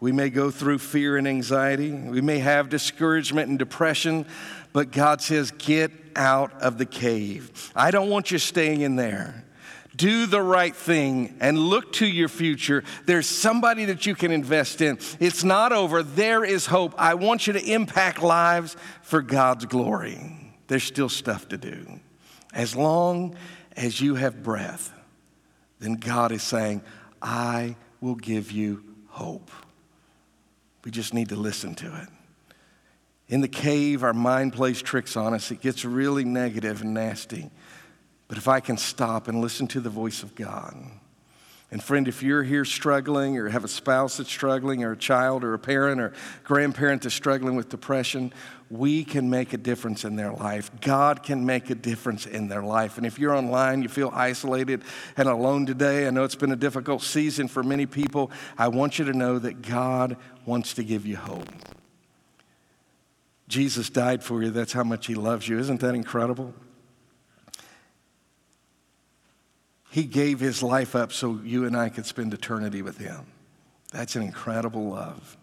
we 0.00 0.12
may 0.12 0.28
go 0.28 0.50
through 0.50 0.78
fear 0.78 1.16
and 1.16 1.26
anxiety. 1.26 1.92
We 1.92 2.20
may 2.20 2.40
have 2.40 2.68
discouragement 2.68 3.48
and 3.48 3.58
depression, 3.58 4.26
but 4.72 4.90
God 4.90 5.22
says, 5.22 5.50
get 5.52 5.90
out 6.16 6.52
of 6.60 6.76
the 6.76 6.84
cave. 6.84 7.72
I 7.74 7.90
don't 7.90 8.10
want 8.10 8.30
you 8.30 8.38
staying 8.38 8.82
in 8.82 8.96
there 8.96 9.43
do 9.96 10.26
the 10.26 10.42
right 10.42 10.74
thing 10.74 11.36
and 11.40 11.58
look 11.58 11.92
to 11.94 12.06
your 12.06 12.28
future. 12.28 12.84
There's 13.06 13.26
somebody 13.26 13.86
that 13.86 14.06
you 14.06 14.14
can 14.14 14.30
invest 14.30 14.80
in. 14.80 14.98
It's 15.20 15.44
not 15.44 15.72
over. 15.72 16.02
There 16.02 16.44
is 16.44 16.66
hope. 16.66 16.94
I 16.98 17.14
want 17.14 17.46
you 17.46 17.52
to 17.52 17.62
impact 17.62 18.22
lives 18.22 18.76
for 19.02 19.22
God's 19.22 19.66
glory. 19.66 20.18
There's 20.66 20.84
still 20.84 21.08
stuff 21.08 21.48
to 21.48 21.58
do. 21.58 22.00
As 22.52 22.74
long 22.74 23.36
as 23.76 24.00
you 24.00 24.14
have 24.14 24.42
breath, 24.42 24.92
then 25.80 25.94
God 25.94 26.32
is 26.32 26.42
saying, 26.42 26.82
I 27.20 27.76
will 28.00 28.14
give 28.14 28.52
you 28.52 28.84
hope. 29.08 29.50
We 30.84 30.90
just 30.90 31.14
need 31.14 31.30
to 31.30 31.36
listen 31.36 31.74
to 31.76 31.86
it. 31.86 32.08
In 33.28 33.40
the 33.40 33.48
cave, 33.48 34.04
our 34.04 34.12
mind 34.12 34.52
plays 34.52 34.82
tricks 34.82 35.16
on 35.16 35.32
us. 35.32 35.50
It 35.50 35.60
gets 35.60 35.84
really 35.84 36.24
negative 36.24 36.82
and 36.82 36.92
nasty. 36.92 37.50
But 38.34 38.38
if 38.40 38.48
I 38.48 38.58
can 38.58 38.76
stop 38.76 39.28
and 39.28 39.40
listen 39.40 39.68
to 39.68 39.80
the 39.80 39.90
voice 39.90 40.24
of 40.24 40.34
God, 40.34 40.74
and 41.70 41.80
friend, 41.80 42.08
if 42.08 42.20
you're 42.20 42.42
here 42.42 42.64
struggling 42.64 43.38
or 43.38 43.48
have 43.48 43.62
a 43.62 43.68
spouse 43.68 44.16
that's 44.16 44.28
struggling 44.28 44.82
or 44.82 44.90
a 44.90 44.96
child 44.96 45.44
or 45.44 45.54
a 45.54 45.58
parent 45.60 46.00
or 46.00 46.12
grandparent 46.42 47.02
that's 47.02 47.14
struggling 47.14 47.54
with 47.54 47.68
depression, 47.68 48.32
we 48.70 49.04
can 49.04 49.30
make 49.30 49.52
a 49.52 49.56
difference 49.56 50.04
in 50.04 50.16
their 50.16 50.32
life. 50.32 50.68
God 50.80 51.22
can 51.22 51.46
make 51.46 51.70
a 51.70 51.76
difference 51.76 52.26
in 52.26 52.48
their 52.48 52.64
life. 52.64 52.96
And 52.96 53.06
if 53.06 53.20
you're 53.20 53.36
online, 53.36 53.82
you 53.82 53.88
feel 53.88 54.10
isolated 54.12 54.82
and 55.16 55.28
alone 55.28 55.64
today, 55.64 56.08
I 56.08 56.10
know 56.10 56.24
it's 56.24 56.34
been 56.34 56.50
a 56.50 56.56
difficult 56.56 57.02
season 57.02 57.46
for 57.46 57.62
many 57.62 57.86
people. 57.86 58.32
I 58.58 58.66
want 58.66 58.98
you 58.98 59.04
to 59.04 59.12
know 59.12 59.38
that 59.38 59.62
God 59.62 60.16
wants 60.44 60.74
to 60.74 60.82
give 60.82 61.06
you 61.06 61.18
hope. 61.18 61.46
Jesus 63.46 63.90
died 63.90 64.24
for 64.24 64.42
you. 64.42 64.50
That's 64.50 64.72
how 64.72 64.82
much 64.82 65.06
he 65.06 65.14
loves 65.14 65.46
you. 65.46 65.60
Isn't 65.60 65.78
that 65.82 65.94
incredible? 65.94 66.52
He 69.94 70.02
gave 70.02 70.40
his 70.40 70.60
life 70.60 70.96
up 70.96 71.12
so 71.12 71.38
you 71.44 71.66
and 71.66 71.76
I 71.76 71.88
could 71.88 72.04
spend 72.04 72.34
eternity 72.34 72.82
with 72.82 72.98
him. 72.98 73.26
That's 73.92 74.16
an 74.16 74.22
incredible 74.22 74.90
love. 74.90 75.36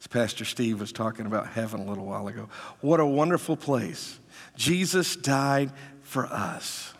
As 0.00 0.08
Pastor 0.08 0.44
Steve 0.44 0.80
was 0.80 0.90
talking 0.90 1.26
about 1.26 1.46
heaven 1.46 1.78
a 1.78 1.84
little 1.84 2.04
while 2.04 2.26
ago. 2.26 2.48
What 2.80 2.98
a 2.98 3.06
wonderful 3.06 3.56
place. 3.56 4.18
Jesus 4.56 5.14
died 5.14 5.70
for 6.02 6.26
us. 6.26 6.92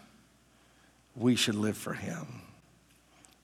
We 1.17 1.35
should 1.35 1.57
live 1.57 1.77
for 1.77 1.95
him. 1.95 2.43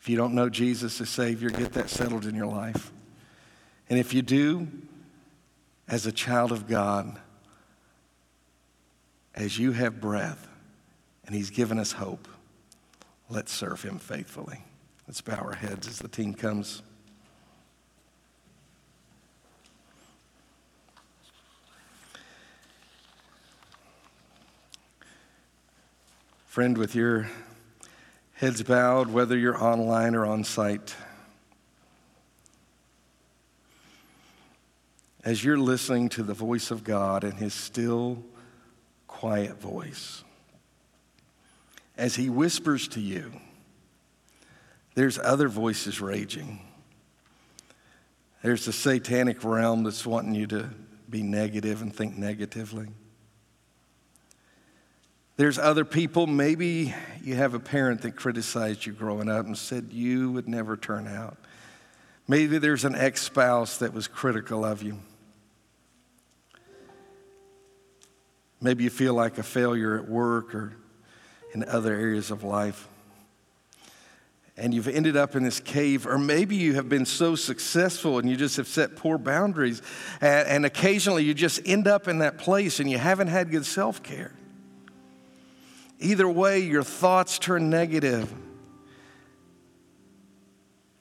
If 0.00 0.08
you 0.08 0.16
don't 0.16 0.34
know 0.34 0.48
Jesus 0.48 1.00
as 1.00 1.08
Savior, 1.08 1.50
get 1.50 1.72
that 1.72 1.90
settled 1.90 2.26
in 2.26 2.36
your 2.36 2.46
life. 2.46 2.92
And 3.88 3.98
if 3.98 4.14
you 4.14 4.22
do, 4.22 4.68
as 5.88 6.06
a 6.06 6.12
child 6.12 6.52
of 6.52 6.68
God, 6.68 7.18
as 9.34 9.58
you 9.58 9.72
have 9.72 10.00
breath, 10.00 10.46
and 11.26 11.34
He's 11.34 11.50
given 11.50 11.80
us 11.80 11.90
hope, 11.90 12.28
Let's 13.32 13.52
serve 13.52 13.80
him 13.82 14.00
faithfully. 14.00 14.64
Let's 15.06 15.20
bow 15.20 15.36
our 15.36 15.54
heads 15.54 15.86
as 15.86 16.00
the 16.00 16.08
team 16.08 16.34
comes. 16.34 16.82
Friend, 26.46 26.76
with 26.76 26.96
your 26.96 27.30
heads 28.32 28.64
bowed, 28.64 29.08
whether 29.12 29.38
you're 29.38 29.62
online 29.62 30.16
or 30.16 30.26
on 30.26 30.42
site, 30.42 30.96
as 35.22 35.44
you're 35.44 35.56
listening 35.56 36.08
to 36.08 36.24
the 36.24 36.34
voice 36.34 36.72
of 36.72 36.82
God 36.82 37.22
and 37.22 37.34
his 37.34 37.54
still, 37.54 38.24
quiet 39.06 39.60
voice, 39.60 40.24
as 42.00 42.16
he 42.16 42.30
whispers 42.30 42.88
to 42.88 43.00
you, 43.00 43.30
there's 44.94 45.18
other 45.18 45.48
voices 45.48 46.00
raging. 46.00 46.60
There's 48.42 48.64
the 48.64 48.72
satanic 48.72 49.44
realm 49.44 49.84
that's 49.84 50.06
wanting 50.06 50.34
you 50.34 50.46
to 50.46 50.70
be 51.10 51.22
negative 51.22 51.82
and 51.82 51.94
think 51.94 52.16
negatively. 52.16 52.88
There's 55.36 55.58
other 55.58 55.84
people, 55.84 56.26
maybe 56.26 56.94
you 57.22 57.34
have 57.34 57.52
a 57.52 57.60
parent 57.60 58.00
that 58.02 58.16
criticized 58.16 58.86
you 58.86 58.94
growing 58.94 59.28
up 59.28 59.44
and 59.44 59.56
said 59.56 59.88
you 59.92 60.32
would 60.32 60.48
never 60.48 60.78
turn 60.78 61.06
out. 61.06 61.36
Maybe 62.26 62.56
there's 62.56 62.86
an 62.86 62.94
ex 62.94 63.20
spouse 63.20 63.76
that 63.78 63.92
was 63.92 64.08
critical 64.08 64.64
of 64.64 64.82
you. 64.82 64.98
Maybe 68.62 68.84
you 68.84 68.90
feel 68.90 69.12
like 69.12 69.36
a 69.36 69.42
failure 69.42 69.98
at 69.98 70.08
work 70.08 70.54
or 70.54 70.76
in 71.52 71.64
other 71.64 71.94
areas 71.94 72.30
of 72.30 72.44
life. 72.44 72.86
and 74.56 74.74
you've 74.74 74.88
ended 74.88 75.16
up 75.16 75.34
in 75.34 75.42
this 75.42 75.58
cave, 75.58 76.06
or 76.06 76.18
maybe 76.18 76.54
you 76.54 76.74
have 76.74 76.86
been 76.86 77.06
so 77.06 77.34
successful 77.34 78.18
and 78.18 78.28
you 78.28 78.36
just 78.36 78.58
have 78.58 78.68
set 78.68 78.94
poor 78.94 79.16
boundaries, 79.16 79.80
and, 80.20 80.46
and 80.48 80.66
occasionally 80.66 81.24
you 81.24 81.32
just 81.32 81.66
end 81.66 81.88
up 81.88 82.06
in 82.08 82.18
that 82.18 82.36
place 82.36 82.78
and 82.78 82.90
you 82.90 82.98
haven't 82.98 83.28
had 83.28 83.50
good 83.50 83.64
self 83.64 84.02
care. 84.02 84.32
Either 85.98 86.28
way, 86.28 86.60
your 86.60 86.82
thoughts 86.82 87.38
turn 87.38 87.70
negative, 87.70 88.30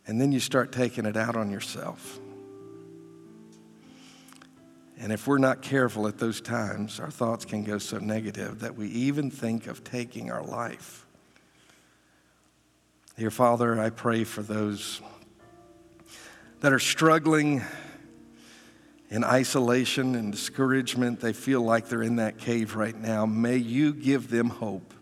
and 0.08 0.22
then 0.22 0.32
you 0.32 0.40
start 0.40 0.72
taking 0.72 1.06
it 1.06 1.18
out 1.18 1.36
on 1.36 1.52
yourself. 1.52 2.20
And 5.02 5.14
if 5.14 5.28
we're 5.28 5.38
not 5.38 5.62
careful 5.62 6.08
at 6.08 6.18
those 6.18 6.42
times, 6.42 7.00
our 7.00 7.10
thoughts 7.10 7.46
can 7.46 7.64
go 7.64 7.78
so 7.78 8.00
negative 8.00 8.60
that 8.60 8.76
we 8.76 8.88
even 8.90 9.32
think 9.32 9.66
of 9.68 9.82
taking 9.84 10.30
our 10.30 10.44
life. 10.44 11.06
Dear 13.18 13.32
Father, 13.32 13.80
I 13.80 13.92
pray 13.92 14.26
for 14.26 14.42
those 14.42 15.02
that 16.60 16.74
are 16.74 16.80
struggling 16.80 17.62
in 19.10 19.24
isolation 19.24 20.16
and 20.16 20.34
discouragement. 20.34 21.22
They 21.22 21.34
feel 21.34 21.62
like 21.62 21.88
they're 21.88 22.04
in 22.04 22.18
that 22.18 22.38
cave 22.38 22.76
right 22.76 22.98
now. 22.98 23.26
May 23.26 23.56
you 23.56 23.94
give 23.94 24.30
them 24.30 24.50
hope. 24.50 24.94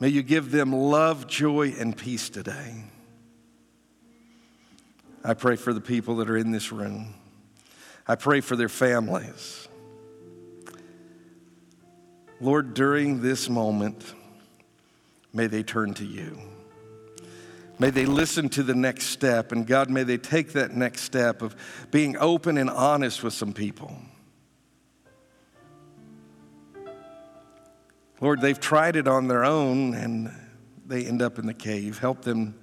May 0.00 0.08
you 0.08 0.22
give 0.22 0.50
them 0.50 0.70
love, 0.70 1.26
joy, 1.26 1.74
and 1.78 1.96
peace 1.96 2.28
today. 2.28 2.84
I 5.24 5.32
pray 5.32 5.56
for 5.56 5.72
the 5.72 5.80
people 5.80 6.16
that 6.16 6.28
are 6.28 6.36
in 6.36 6.50
this 6.50 6.70
room. 6.70 7.14
I 8.06 8.16
pray 8.16 8.40
for 8.40 8.56
their 8.56 8.68
families. 8.68 9.68
Lord, 12.40 12.74
during 12.74 13.22
this 13.22 13.48
moment, 13.48 14.04
may 15.32 15.46
they 15.46 15.62
turn 15.62 15.94
to 15.94 16.04
you. 16.04 16.38
May 17.78 17.90
they 17.90 18.06
listen 18.06 18.48
to 18.50 18.62
the 18.62 18.74
next 18.74 19.06
step. 19.06 19.52
And 19.52 19.66
God, 19.66 19.90
may 19.90 20.02
they 20.02 20.18
take 20.18 20.52
that 20.52 20.72
next 20.72 21.02
step 21.02 21.42
of 21.42 21.56
being 21.90 22.16
open 22.18 22.58
and 22.58 22.70
honest 22.70 23.22
with 23.22 23.32
some 23.32 23.52
people. 23.52 23.96
Lord, 28.20 28.40
they've 28.40 28.60
tried 28.60 28.96
it 28.96 29.08
on 29.08 29.28
their 29.28 29.44
own 29.44 29.94
and 29.94 30.30
they 30.86 31.04
end 31.04 31.20
up 31.20 31.38
in 31.38 31.46
the 31.46 31.54
cave. 31.54 31.98
Help 31.98 32.22
them 32.22 32.54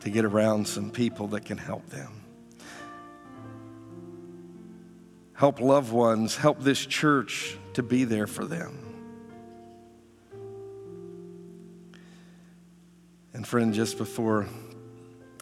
to 0.00 0.10
get 0.10 0.24
around 0.24 0.66
some 0.66 0.90
people 0.90 1.28
that 1.28 1.44
can 1.44 1.58
help 1.58 1.86
them. 1.90 2.17
Help 5.38 5.60
loved 5.60 5.92
ones, 5.92 6.34
help 6.34 6.58
this 6.58 6.84
church 6.84 7.56
to 7.74 7.82
be 7.84 8.02
there 8.02 8.26
for 8.26 8.44
them. 8.44 8.76
And, 13.32 13.46
friend, 13.46 13.72
just 13.72 13.98
before 13.98 14.48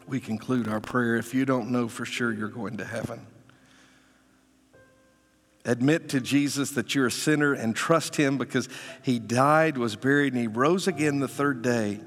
we 0.06 0.20
conclude 0.20 0.68
our 0.68 0.80
prayer, 0.80 1.16
if 1.16 1.32
you 1.32 1.46
don't 1.46 1.70
know 1.70 1.88
for 1.88 2.04
sure 2.04 2.30
you're 2.30 2.50
going 2.50 2.76
to 2.76 2.84
heaven, 2.84 3.26
admit 5.64 6.10
to 6.10 6.20
Jesus 6.20 6.72
that 6.72 6.94
you're 6.94 7.06
a 7.06 7.10
sinner 7.10 7.54
and 7.54 7.74
trust 7.74 8.16
Him 8.16 8.36
because 8.36 8.68
He 9.02 9.18
died, 9.18 9.78
was 9.78 9.96
buried, 9.96 10.34
and 10.34 10.42
He 10.42 10.46
rose 10.46 10.86
again 10.86 11.20
the 11.20 11.26
third 11.26 11.62
day. 11.62 12.00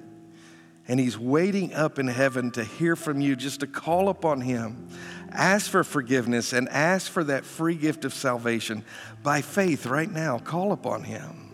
And 0.88 1.00
He's 1.00 1.18
waiting 1.18 1.74
up 1.74 1.98
in 1.98 2.08
heaven 2.08 2.52
to 2.52 2.64
hear 2.64 2.96
from 2.96 3.20
you, 3.20 3.36
just 3.36 3.62
to 3.62 3.68
call 3.68 4.10
upon 4.10 4.42
Him, 4.42 4.90
ask 5.32 5.70
for 5.70 5.84
forgiveness, 5.84 6.54
and 6.54 6.68
ask 6.70 7.12
for 7.12 7.24
that 7.26 7.46
free 7.46 7.76
gift 7.76 8.06
of 8.06 8.14
salvation 8.14 8.84
by 9.24 9.42
faith 9.42 9.86
right 9.86 10.12
now. 10.12 10.40
Call 10.40 10.72
upon 10.72 11.04
Him. 11.04 11.50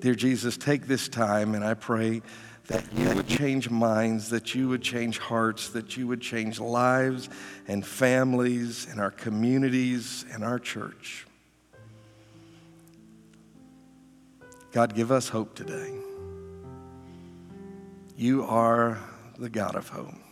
Dear 0.00 0.14
Jesus, 0.14 0.56
take 0.58 0.86
this 0.86 1.08
time 1.08 1.54
and 1.54 1.64
I 1.64 1.72
pray 1.72 2.20
that 2.66 2.84
you 2.94 3.08
would 3.14 3.26
change 3.26 3.68
minds, 3.70 4.30
that 4.30 4.54
you 4.54 4.68
would 4.68 4.82
change 4.82 5.18
hearts, 5.18 5.70
that 5.70 5.96
you 5.96 6.06
would 6.06 6.20
change 6.20 6.60
lives 6.60 7.28
and 7.68 7.84
families 7.86 8.86
and 8.90 9.00
our 9.00 9.10
communities 9.10 10.24
and 10.32 10.42
our 10.44 10.58
church. 10.58 11.26
God, 14.72 14.94
give 14.94 15.12
us 15.12 15.28
hope 15.28 15.54
today. 15.54 15.92
You 18.16 18.44
are 18.44 18.98
the 19.38 19.48
God 19.48 19.74
of 19.74 19.88
hope. 19.88 20.23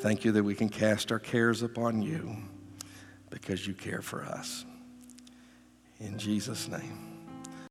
Thank 0.00 0.24
you 0.24 0.32
that 0.32 0.42
we 0.42 0.54
can 0.54 0.68
cast 0.68 1.10
our 1.10 1.18
cares 1.18 1.62
upon 1.62 2.02
you 2.02 2.36
because 3.30 3.66
you 3.66 3.74
care 3.74 4.02
for 4.02 4.24
us. 4.24 4.64
In 6.00 6.18
Jesus' 6.18 6.68
name. 6.68 7.05